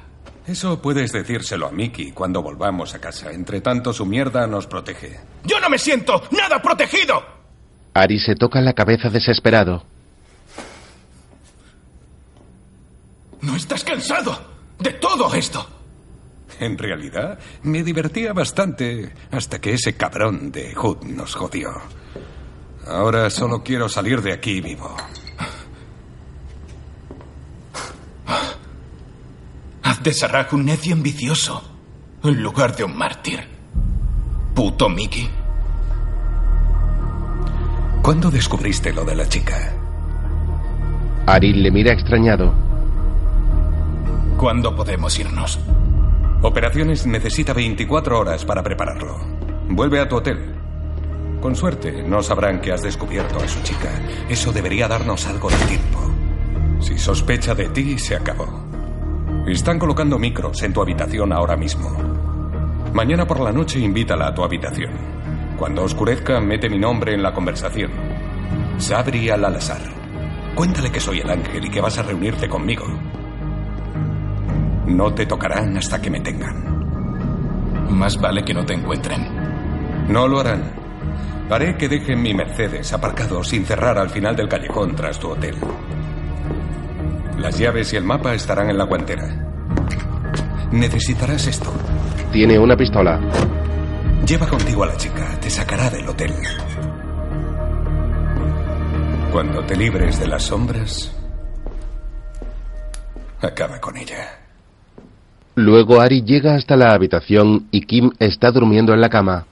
[0.46, 3.32] Eso puedes decírselo a Mickey cuando volvamos a casa.
[3.32, 5.22] Entre tanto, su mierda nos protege.
[5.46, 7.24] ¡Yo no me siento nada protegido!
[7.94, 9.86] Ari se toca la cabeza desesperado.
[13.42, 14.38] ¿No estás cansado
[14.80, 15.66] de todo esto?
[16.60, 21.70] En realidad, me divertía bastante hasta que ese cabrón de Hood nos jodió.
[22.88, 24.96] Ahora solo quiero salir de aquí vivo.
[29.84, 31.62] Haz de Sarraj un necio ambicioso
[32.24, 33.40] en lugar de un mártir.
[34.56, 35.30] Puto Mickey.
[38.02, 39.74] ¿Cuándo descubriste lo de la chica?
[41.26, 42.67] Ari le mira extrañado.
[44.38, 45.60] ¿Cuándo podemos irnos?
[46.44, 49.18] Operaciones necesita 24 horas para prepararlo.
[49.68, 50.54] Vuelve a tu hotel.
[51.42, 53.90] Con suerte, no sabrán que has descubierto a su chica.
[54.30, 56.00] Eso debería darnos algo de tiempo.
[56.80, 58.64] Si sospecha de ti, se acabó.
[59.48, 61.90] Están colocando micros en tu habitación ahora mismo.
[62.94, 64.92] Mañana por la noche invítala a tu habitación.
[65.58, 67.90] Cuando oscurezca, mete mi nombre en la conversación.
[68.78, 69.82] Sabri al-Alazar.
[70.54, 72.86] Cuéntale que soy el ángel y que vas a reunirte conmigo.
[74.88, 76.78] No te tocarán hasta que me tengan.
[77.92, 79.28] Más vale que no te encuentren.
[80.08, 80.72] No lo harán.
[81.50, 85.56] Haré que dejen mi Mercedes aparcado sin cerrar al final del callejón tras tu hotel.
[87.38, 89.28] Las llaves y el mapa estarán en la guantera.
[90.72, 91.72] Necesitarás esto.
[92.32, 93.20] Tiene una pistola.
[94.26, 95.38] Lleva contigo a la chica.
[95.40, 96.34] Te sacará del hotel.
[99.32, 101.14] Cuando te libres de las sombras,
[103.42, 104.47] acaba con ella.
[105.58, 109.48] Luego Ari llega hasta la habitación y Kim está durmiendo en la cama.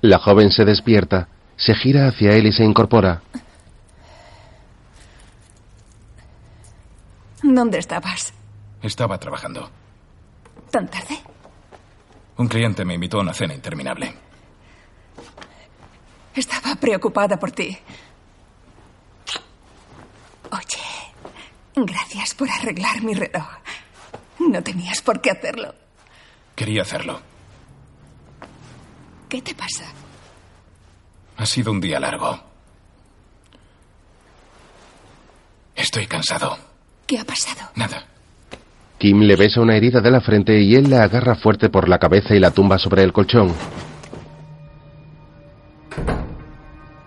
[0.00, 3.22] La joven se despierta, se gira hacia él y se incorpora.
[7.40, 8.34] ¿Dónde estabas?
[8.82, 9.70] Estaba trabajando.
[10.72, 11.16] ¿Tan tarde?
[12.36, 14.12] Un cliente me invitó a una cena interminable.
[16.34, 17.78] Estaba preocupada por ti.
[20.50, 20.87] Oye,
[21.86, 23.46] gracias por arreglar mi reloj.
[24.38, 25.74] No tenías por qué hacerlo.
[26.54, 27.20] Quería hacerlo.
[29.28, 29.84] ¿Qué te pasa?
[31.36, 32.38] Ha sido un día largo.
[35.76, 36.58] Estoy cansado.
[37.06, 37.70] ¿Qué ha pasado?
[37.76, 38.04] Nada.
[38.98, 41.98] Kim le besa una herida de la frente y él la agarra fuerte por la
[41.98, 43.54] cabeza y la tumba sobre el colchón.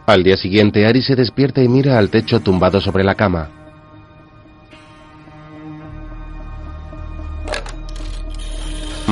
[0.06, 3.61] Al día siguiente, Ari se despierta y mira al techo tumbado sobre la cama.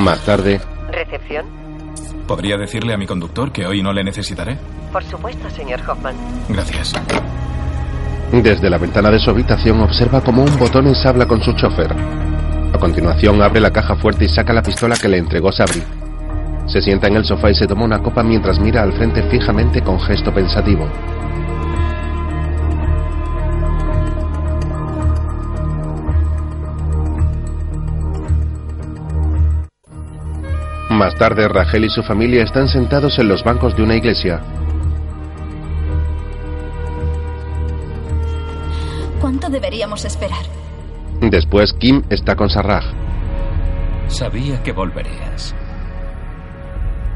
[0.00, 0.58] Más tarde,
[0.90, 1.44] ¿Recepción?
[2.26, 4.56] ¿Podría decirle a mi conductor que hoy no le necesitaré?
[4.90, 6.16] Por supuesto, señor Hoffman.
[6.48, 6.94] Gracias.
[8.32, 11.92] desde la ventana de su habitación observa cómo un botones habla con su chofer.
[12.72, 15.82] A continuación abre la caja fuerte y saca la pistola que le entregó Sabri.
[16.66, 19.82] Se sienta en el sofá y se toma una copa mientras mira al frente fijamente
[19.82, 20.88] con gesto pensativo.
[31.00, 34.42] Más tarde, Rachel y su familia están sentados en los bancos de una iglesia.
[39.18, 40.44] ¿Cuánto deberíamos esperar?
[41.22, 42.84] Después, Kim está con Sarraj.
[44.08, 45.54] Sabía que volverías.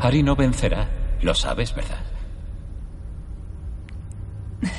[0.01, 0.89] Ari no vencerá.
[1.21, 2.01] Lo sabes, ¿verdad?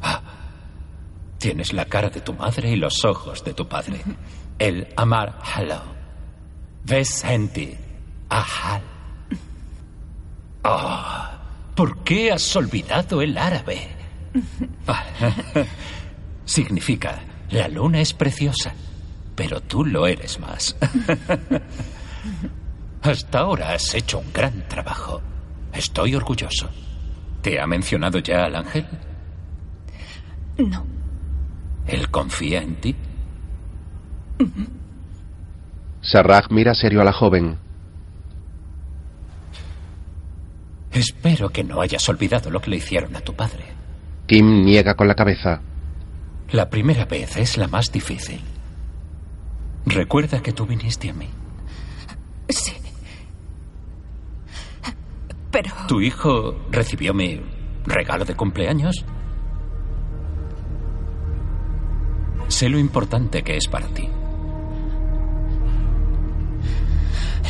[0.00, 0.22] Ah,
[1.36, 4.00] tienes la cara de tu madre y los ojos de tu padre.
[4.58, 6.01] El amar halo.
[6.84, 7.78] Ves sentir
[8.28, 8.82] ahal.
[10.64, 11.24] Oh,
[11.74, 13.88] ¿Por qué has olvidado el árabe?
[16.44, 17.20] Significa,
[17.50, 18.74] la luna es preciosa,
[19.34, 20.76] pero tú lo eres más.
[23.02, 25.20] Hasta ahora has hecho un gran trabajo.
[25.72, 26.68] Estoy orgulloso.
[27.40, 28.86] ¿Te ha mencionado ya al ángel?
[30.58, 30.84] No.
[31.86, 32.94] ¿Él confía en ti?
[36.02, 37.56] Sarraj mira serio a la joven.
[40.90, 43.64] Espero que no hayas olvidado lo que le hicieron a tu padre.
[44.26, 45.60] Kim niega con la cabeza.
[46.50, 48.40] La primera vez es la más difícil.
[49.86, 51.28] Recuerda que tú viniste a mí.
[52.48, 52.72] Sí.
[55.50, 55.70] Pero...
[55.88, 57.40] ¿Tu hijo recibió mi
[57.86, 59.04] regalo de cumpleaños?
[62.48, 64.08] Sé lo importante que es para ti.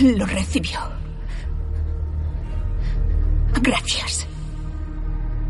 [0.01, 0.79] Lo recibió.
[3.61, 4.27] Gracias.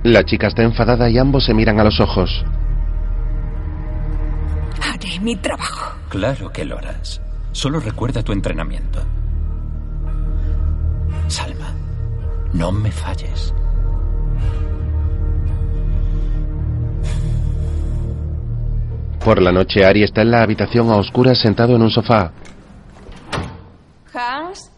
[0.03, 2.45] La chica está enfadada y ambos se miran a los ojos.
[4.83, 5.97] Haré mi trabajo.
[6.09, 7.21] Claro que lo harás.
[7.53, 9.01] Solo recuerda tu entrenamiento.
[11.29, 11.73] Salma,
[12.53, 13.55] no me falles.
[19.25, 22.33] Por la noche, Ari está en la habitación a oscuras sentado en un sofá.
[24.13, 24.71] Hans,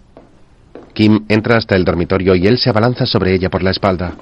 [0.95, 4.15] Kim entra hasta el dormitorio y él se abalanza sobre ella por la espalda.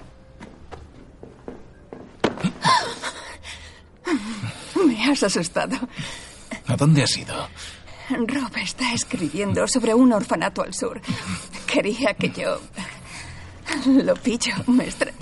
[4.86, 5.76] me has asustado.
[6.66, 7.34] ¿A dónde has ido?
[8.08, 11.00] Rob está escribiendo sobre un orfanato al sur.
[11.66, 12.58] Quería que yo
[13.86, 14.54] lo pillo.
[14.66, 15.16] Me extraña.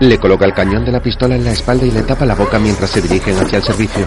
[0.00, 2.58] Le coloca el cañón de la pistola en la espalda y le tapa la boca
[2.58, 4.06] mientras se dirigen hacia el servicio.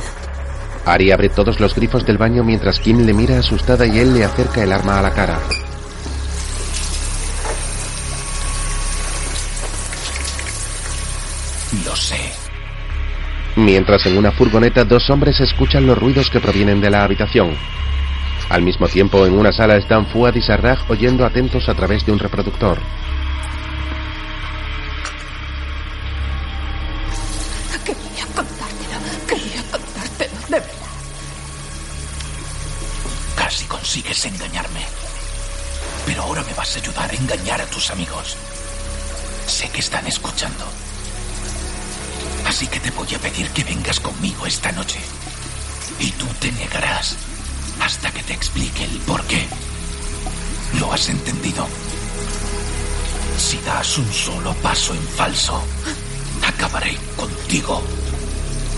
[0.85, 4.23] Ari abre todos los grifos del baño mientras Kim le mira asustada y él le
[4.23, 5.39] acerca el arma a la cara.
[11.85, 12.31] Lo sé.
[13.55, 17.55] Mientras en una furgoneta dos hombres escuchan los ruidos que provienen de la habitación.
[18.49, 22.11] Al mismo tiempo, en una sala están Fuad y Sarraj oyendo atentos a través de
[22.11, 22.79] un reproductor.
[33.91, 34.79] Consigues engañarme.
[36.05, 38.37] Pero ahora me vas a ayudar a engañar a tus amigos.
[39.47, 40.63] Sé que están escuchando.
[42.47, 44.97] Así que te voy a pedir que vengas conmigo esta noche.
[45.99, 47.17] Y tú te negarás
[47.81, 49.45] hasta que te explique el por qué.
[50.79, 51.67] ¿Lo has entendido?
[53.37, 55.61] Si das un solo paso en falso,
[56.47, 57.83] acabaré contigo.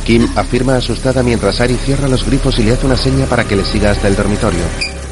[0.05, 3.55] Kim afirma asustada mientras Ari cierra los grifos y le hace una seña para que
[3.55, 5.02] le siga hasta el dormitorio.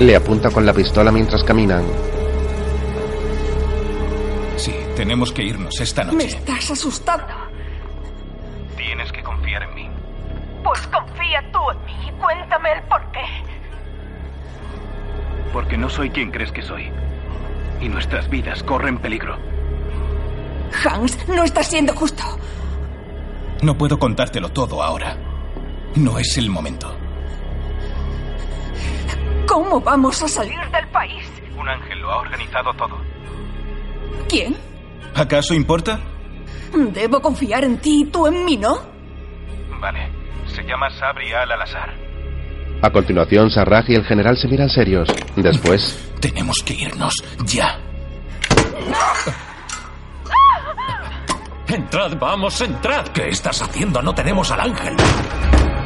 [0.00, 1.82] Le apunta con la pistola mientras caminan.
[4.56, 6.26] Sí, tenemos que irnos esta Me noche.
[6.36, 7.32] estás asustando.
[8.76, 9.88] Tienes que confiar en mí.
[10.62, 13.20] Pues confía tú en mí y cuéntame el por qué.
[15.52, 16.90] Porque no soy quien crees que soy.
[17.80, 19.38] Y nuestras vidas corren peligro.
[20.84, 22.22] Hans, no estás siendo justo.
[23.62, 25.16] No puedo contártelo todo ahora.
[25.94, 26.94] No es el momento.
[29.56, 31.24] ¿Cómo vamos a salir del país?
[31.58, 33.00] Un ángel lo ha organizado todo.
[34.28, 34.54] ¿Quién?
[35.14, 35.98] ¿Acaso importa?
[36.92, 38.76] Debo confiar en ti y tú en mí, ¿no?
[39.80, 40.12] Vale.
[40.54, 41.94] Se llama Sabri al-Alazar.
[42.82, 45.08] A continuación, Sarraj y el general se miran serios.
[45.36, 47.14] Después, Tenemos que irnos
[47.46, 47.78] ya.
[51.66, 53.08] Entrad, vamos, entrad.
[53.08, 54.02] ¿Qué estás haciendo?
[54.02, 54.96] No tenemos al ángel.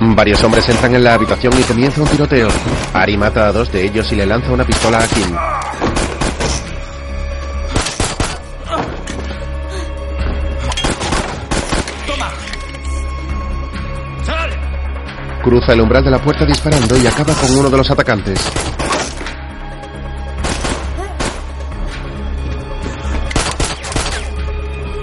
[0.01, 2.49] Varios hombres entran en la habitación y comienza un tiroteo.
[2.95, 5.37] Ari mata a dos de ellos y le lanza una pistola a Kim.
[15.43, 18.39] Cruza el umbral de la puerta disparando y acaba con uno de los atacantes.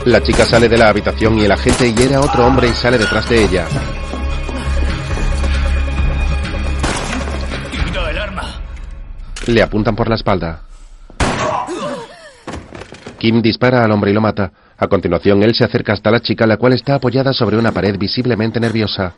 [0.06, 2.98] La chica sale de la habitación y el agente hiere a otro hombre y sale
[2.98, 3.68] detrás de ella.
[9.48, 10.62] Le apuntan por la espalda.
[13.18, 14.52] Kim dispara al hombre y lo mata.
[14.78, 17.98] A continuación, él se acerca hasta la chica, la cual está apoyada sobre una pared
[17.98, 19.14] visiblemente nerviosa.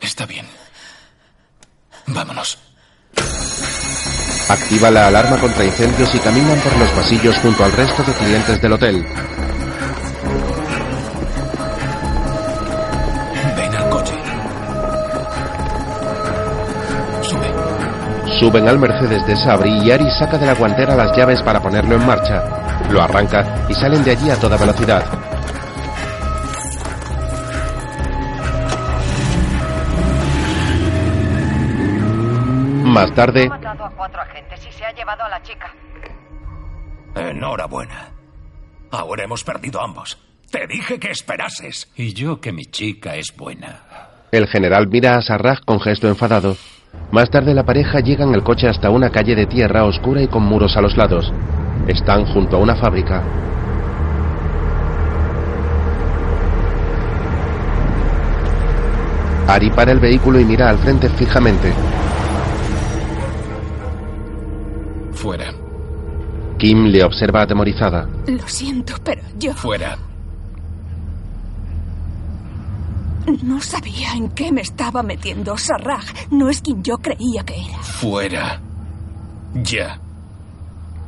[0.00, 0.46] Está bien.
[2.06, 2.58] Vámonos.
[4.48, 8.60] Activa la alarma contra incendios y caminan por los pasillos junto al resto de clientes
[8.60, 9.06] del hotel.
[18.40, 21.96] Suben al Mercedes de Sabri y Ari saca de la guantera las llaves para ponerlo
[21.96, 22.42] en marcha.
[22.90, 25.04] Lo arranca y salen de allí a toda velocidad.
[32.84, 35.72] Más tarde, Ha matado a cuatro agentes y se ha llevado a la chica.
[37.14, 38.08] Enhorabuena.
[38.90, 40.18] Ahora hemos perdido ambos.
[40.50, 41.90] Te dije que esperases.
[41.94, 43.82] Y yo que mi chica es buena.
[44.32, 46.56] el general mira a Sarraj con gesto enfadado.
[47.12, 50.28] Más tarde la pareja llega en el coche hasta una calle de tierra oscura y
[50.28, 51.32] con muros a los lados.
[51.88, 53.22] Están junto a una fábrica.
[59.48, 61.72] Ari para el vehículo y mira al frente fijamente.
[65.12, 65.52] Fuera.
[66.58, 68.06] Kim le observa atemorizada.
[68.28, 69.98] Lo siento, pero yo Fuera.
[73.42, 75.56] No sabía en qué me estaba metiendo.
[75.56, 77.78] Sarraj no es quien yo creía que era.
[77.82, 78.60] Fuera.
[79.54, 80.00] Ya.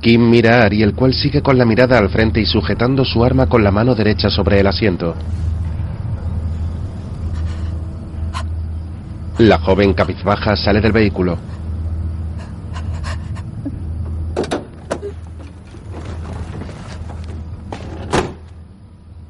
[0.00, 3.24] Kim mira a Ari, el cual sigue con la mirada al frente y sujetando su
[3.24, 5.14] arma con la mano derecha sobre el asiento.
[9.38, 11.38] La joven cabizbaja sale del vehículo.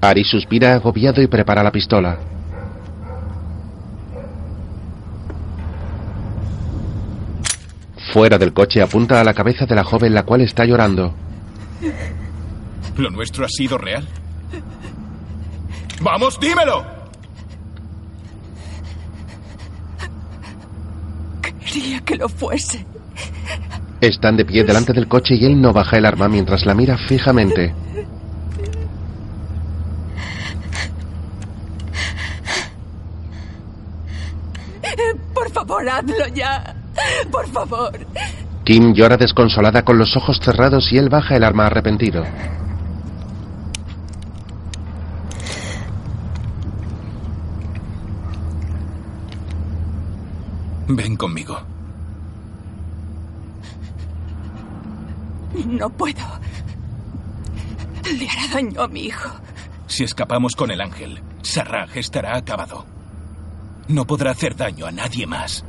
[0.00, 2.18] Ari suspira agobiado y prepara la pistola.
[8.12, 11.14] Fuera del coche apunta a la cabeza de la joven la cual está llorando.
[12.98, 14.06] ¿Lo nuestro ha sido real?
[16.02, 16.84] ¡Vamos, dímelo!
[21.64, 22.84] Quería que lo fuese.
[24.02, 26.98] Están de pie delante del coche y él no baja el arma mientras la mira
[26.98, 27.74] fijamente.
[35.32, 36.81] Por favor, hazlo ya.
[37.30, 37.92] Por favor.
[38.64, 42.24] Kim llora desconsolada con los ojos cerrados y él baja el arma arrepentido.
[50.88, 51.58] Ven conmigo.
[55.66, 56.24] No puedo.
[58.04, 59.30] Le hará daño a mi hijo.
[59.86, 62.84] Si escapamos con el ángel, Sarraj estará acabado.
[63.88, 65.64] No podrá hacer daño a nadie más.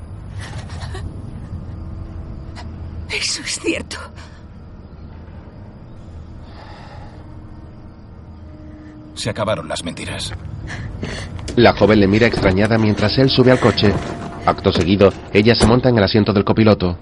[3.14, 3.98] Eso es cierto.
[9.14, 10.34] Se acabaron las mentiras.
[11.56, 13.94] La joven le mira extrañada mientras él sube al coche.
[14.46, 16.98] Acto seguido, ella se monta en el asiento del copiloto.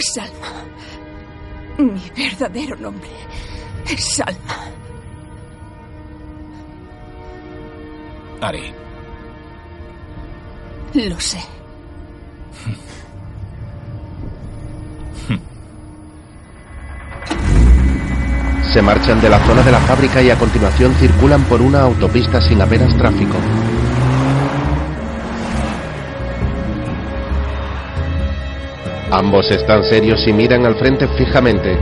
[0.00, 0.64] Salma.
[1.78, 3.10] Mi verdadero nombre
[3.86, 4.77] es Salma.
[8.40, 8.72] Ari,
[10.94, 11.38] Lo sé.
[18.72, 22.40] Se marchan de la zona de la fábrica y a continuación circulan por una autopista
[22.40, 23.34] sin apenas tráfico.
[29.10, 31.76] Ambos están serios y miran al frente fijamente.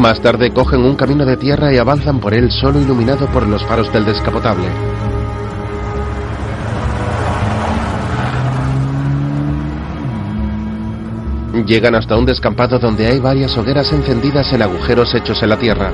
[0.00, 3.62] Más tarde cogen un camino de tierra y avanzan por él solo iluminado por los
[3.66, 4.66] faros del descapotable.
[11.66, 15.92] Llegan hasta un descampado donde hay varias hogueras encendidas en agujeros hechos en la tierra.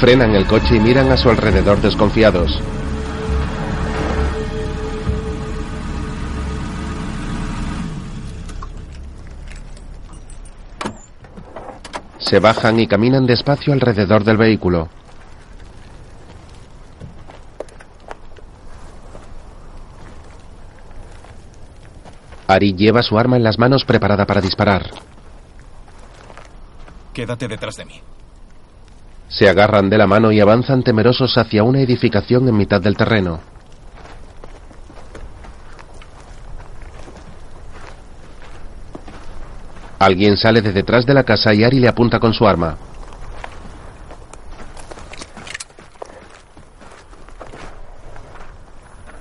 [0.00, 2.60] Frenan el coche y miran a su alrededor desconfiados.
[12.24, 14.88] Se bajan y caminan despacio alrededor del vehículo.
[22.46, 24.90] Ari lleva su arma en las manos preparada para disparar.
[27.12, 28.00] quédate detrás de mí.
[29.28, 33.40] Se agarran de la mano y avanzan temerosos hacia una edificación en mitad del terreno.
[39.98, 42.76] Alguien sale de detrás de la casa y Ari le apunta con su arma.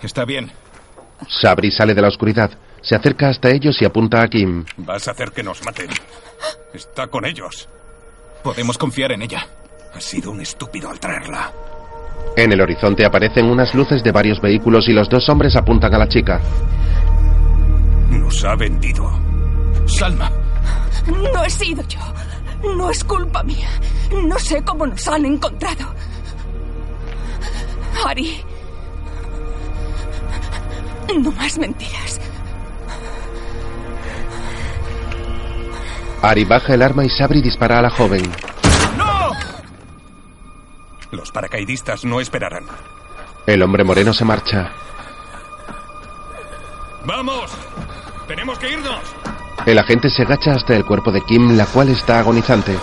[0.01, 0.51] Está bien.
[1.27, 2.51] Sabri sale de la oscuridad,
[2.81, 4.65] se acerca hasta ellos y apunta a Kim.
[4.77, 5.89] Vas a hacer que nos maten.
[6.73, 7.69] Está con ellos.
[8.43, 9.47] Podemos confiar en ella.
[9.95, 11.51] Ha sido un estúpido al traerla.
[12.35, 15.99] En el horizonte aparecen unas luces de varios vehículos y los dos hombres apuntan a
[15.99, 16.41] la chica.
[18.09, 19.09] Nos ha vendido.
[19.85, 20.29] Salma.
[21.07, 21.99] No he sido yo.
[22.75, 23.69] No es culpa mía.
[24.23, 25.93] No sé cómo nos han encontrado.
[28.05, 28.43] Ari.
[31.19, 32.19] No más mentiras.
[36.21, 38.23] Ari baja el arma y Sabri dispara a la joven.
[38.97, 39.31] ¡No!
[41.11, 42.65] Los paracaidistas no esperarán.
[43.45, 44.71] El hombre moreno se marcha.
[47.05, 47.51] ¡Vamos!
[48.27, 49.01] ¡Tenemos que irnos!
[49.65, 52.77] El agente se agacha hasta el cuerpo de Kim, la cual está agonizante.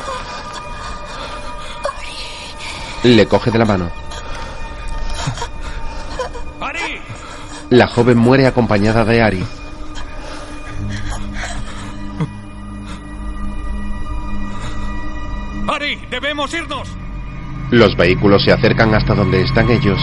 [3.02, 3.90] Le coge de la mano.
[6.60, 7.00] ¡Ari!
[7.68, 9.44] La joven muere acompañada de Ari.
[15.68, 15.96] ¡Ari!
[16.10, 16.88] ¡Debemos irnos!
[17.70, 20.00] Los vehículos se acercan hasta donde están ellos.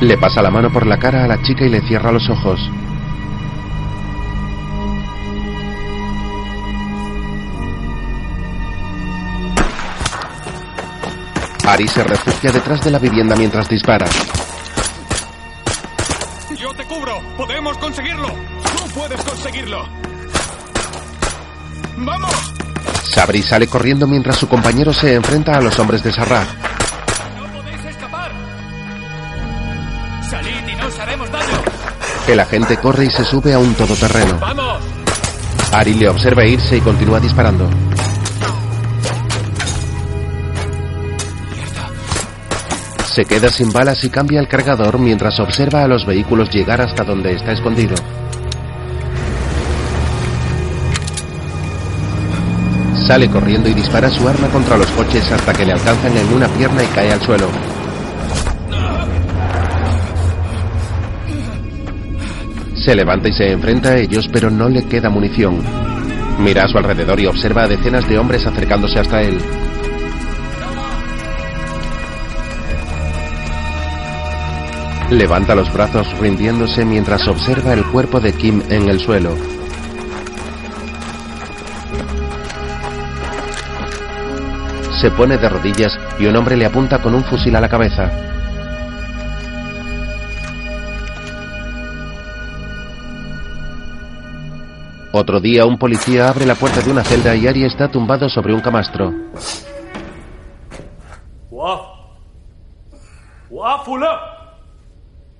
[0.00, 2.60] Le pasa la mano por la cara a la chica y le cierra los ojos.
[11.66, 14.06] Ari se refugia detrás de la vivienda mientras dispara.
[16.56, 17.20] Yo te cubro.
[17.36, 18.28] Podemos conseguirlo.
[18.28, 19.88] Tú puedes conseguirlo.
[21.96, 22.52] ¡Vamos!
[23.04, 26.46] Sabri sale corriendo mientras su compañero se enfrenta a los hombres de Sarraj.
[27.38, 28.32] ¡No podéis escapar!
[30.28, 31.62] ¡Salid y no os haremos daño!
[32.26, 34.38] El agente corre y se sube a un todoterreno.
[34.38, 34.82] ¡Vamos!
[35.72, 37.70] Ari le observa irse y continúa disparando.
[43.14, 47.04] Se queda sin balas y cambia el cargador mientras observa a los vehículos llegar hasta
[47.04, 47.94] donde está escondido.
[53.06, 56.48] Sale corriendo y dispara su arma contra los coches hasta que le alcanzan en una
[56.48, 57.46] pierna y cae al suelo.
[62.84, 65.62] Se levanta y se enfrenta a ellos, pero no le queda munición.
[66.40, 69.38] Mira a su alrededor y observa a decenas de hombres acercándose hasta él.
[75.10, 79.36] Levanta los brazos rindiéndose mientras observa el cuerpo de Kim en el suelo.
[85.00, 88.10] Se pone de rodillas y un hombre le apunta con un fusil a la cabeza.
[95.12, 98.52] Otro día un policía abre la puerta de una celda y Ari está tumbado sobre
[98.52, 99.12] un camastro.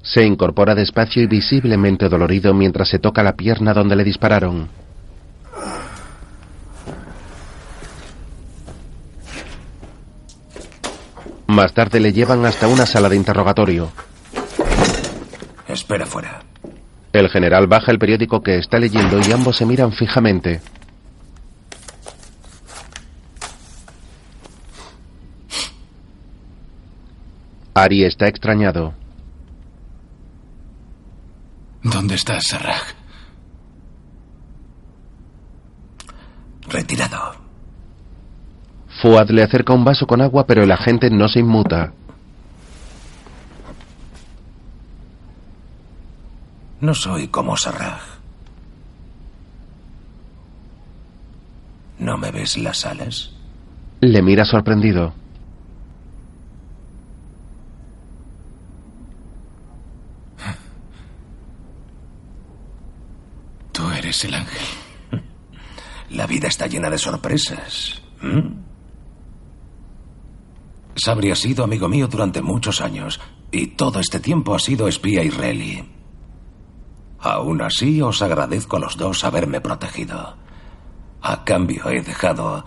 [0.05, 4.69] Se incorpora despacio y visiblemente dolorido mientras se toca la pierna donde le dispararon.
[11.47, 13.91] Más tarde le llevan hasta una sala de interrogatorio.
[15.67, 16.43] Espera fuera.
[17.13, 20.61] El general baja el periódico que está leyendo y ambos se miran fijamente.
[27.73, 29.04] Ari está extrañado.
[31.85, 32.83] ¿Dónde estás, Sarraj?
[36.67, 37.35] Retirado.
[39.03, 41.93] Fuad le acerca un vaso con agua, pero el agente no se inmuta.
[46.81, 48.01] No soy como Sarraj.
[51.99, 53.31] ¿No me ves las alas?
[54.01, 55.13] Le mira sorprendido.
[63.73, 64.63] Tú eres el ángel.
[66.11, 68.03] La vida está llena de sorpresas.
[68.21, 68.63] ¿Mm?
[71.35, 73.21] Sido amigo mío durante muchos años
[73.51, 75.83] y todo este tiempo ha sido espía israelí.
[77.19, 80.37] Aún así os agradezco a los dos haberme protegido.
[81.23, 82.65] A cambio he dejado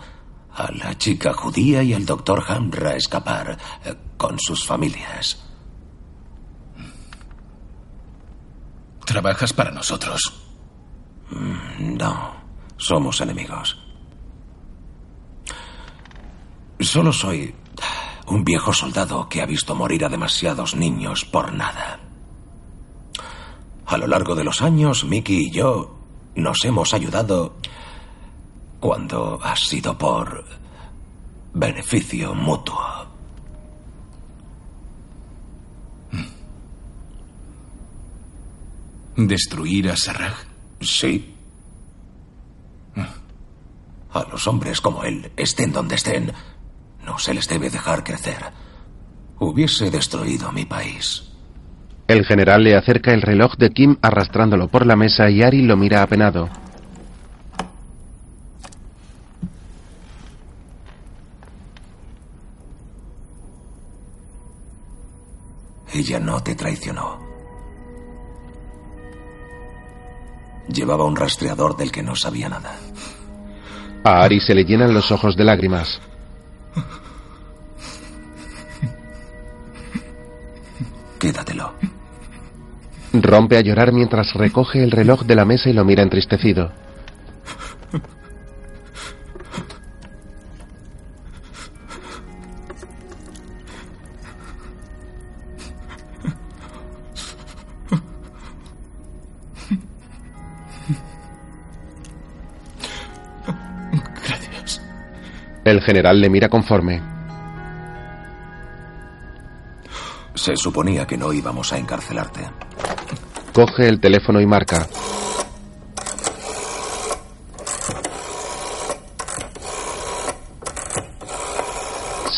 [0.52, 5.38] a la chica judía y al doctor Hamra escapar eh, con sus familias.
[9.06, 10.47] Trabajas para nosotros.
[11.30, 12.32] Mm, No,
[12.76, 13.76] somos enemigos.
[16.80, 17.54] Solo soy
[18.26, 21.98] Un viejo soldado que ha visto morir a demasiados niños por nada.
[23.86, 25.96] A lo largo de los años, Mickey y yo
[26.34, 27.56] nos hemos ayudado
[28.80, 30.44] cuando ha sido por
[31.54, 33.06] beneficio mutuo.
[39.16, 40.47] ¿Destruir a Sarraj?
[40.80, 41.34] Sí.
[44.12, 46.32] A los hombres como él, estén donde estén,
[47.04, 48.38] no se les debe dejar crecer.
[49.38, 51.24] Hubiese destruido mi país.
[52.08, 55.76] El general le acerca el reloj de Kim arrastrándolo por la mesa y Ari lo
[55.76, 56.48] mira apenado.
[65.92, 67.27] Ella no te traicionó.
[70.68, 72.76] Llevaba un rastreador del que no sabía nada.
[74.04, 76.00] A Ari se le llenan los ojos de lágrimas.
[81.18, 81.72] Quédatelo.
[83.12, 86.70] Rompe a llorar mientras recoge el reloj de la mesa y lo mira entristecido.
[105.68, 107.02] El general le mira conforme.
[110.34, 112.48] Se suponía que no íbamos a encarcelarte.
[113.52, 114.88] Coge el teléfono y marca.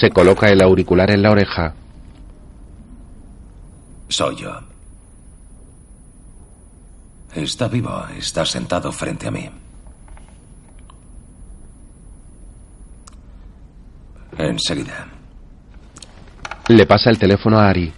[0.00, 1.74] Se coloca el auricular en la oreja.
[4.08, 4.50] Soy yo.
[7.32, 9.48] Está vivo, está sentado frente a mí.
[14.48, 15.06] Enseguida.
[16.68, 17.92] Le pasa el teléfono a Ari.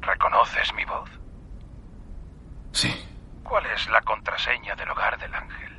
[0.00, 1.10] ¿Reconoces mi voz?
[2.72, 2.90] Sí.
[3.42, 5.72] ¿Cuál es la contraseña del hogar del ángel?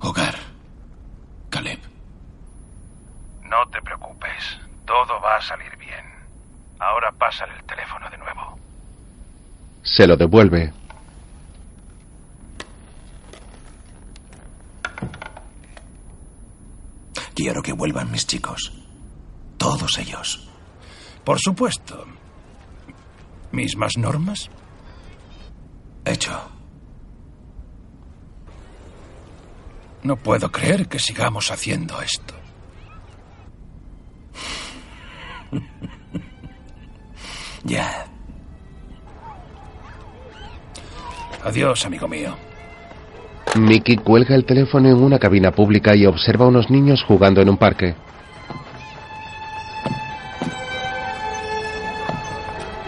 [0.00, 0.34] Hogar.
[1.50, 1.80] Caleb.
[3.42, 6.04] No te preocupes, todo va a salir bien.
[6.78, 8.58] Ahora pásale el teléfono de nuevo.
[9.82, 10.72] Se lo devuelve.
[17.42, 18.70] Quiero que vuelvan mis chicos.
[19.56, 20.46] Todos ellos.
[21.24, 22.04] Por supuesto.
[23.50, 24.50] ¿Mismas normas?
[26.04, 26.38] Hecho.
[30.02, 32.34] No puedo creer que sigamos haciendo esto.
[37.62, 38.06] Ya.
[41.44, 42.49] Adiós, amigo mío.
[43.56, 47.48] Mickey cuelga el teléfono en una cabina pública y observa a unos niños jugando en
[47.48, 47.94] un parque.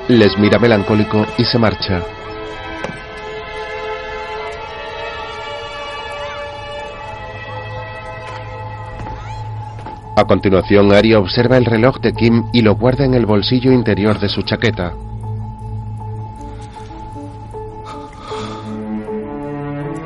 [0.08, 2.02] Les mira melancólico y se marcha.
[10.14, 14.20] A continuación, Ari observa el reloj de Kim y lo guarda en el bolsillo interior
[14.20, 14.92] de su chaqueta.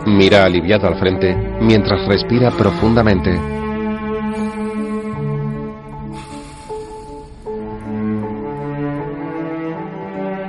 [0.07, 3.37] Mira aliviado al frente mientras respira profundamente.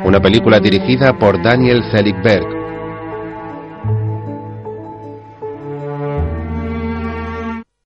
[0.05, 2.56] Una película dirigida por Daniel Zeligberg,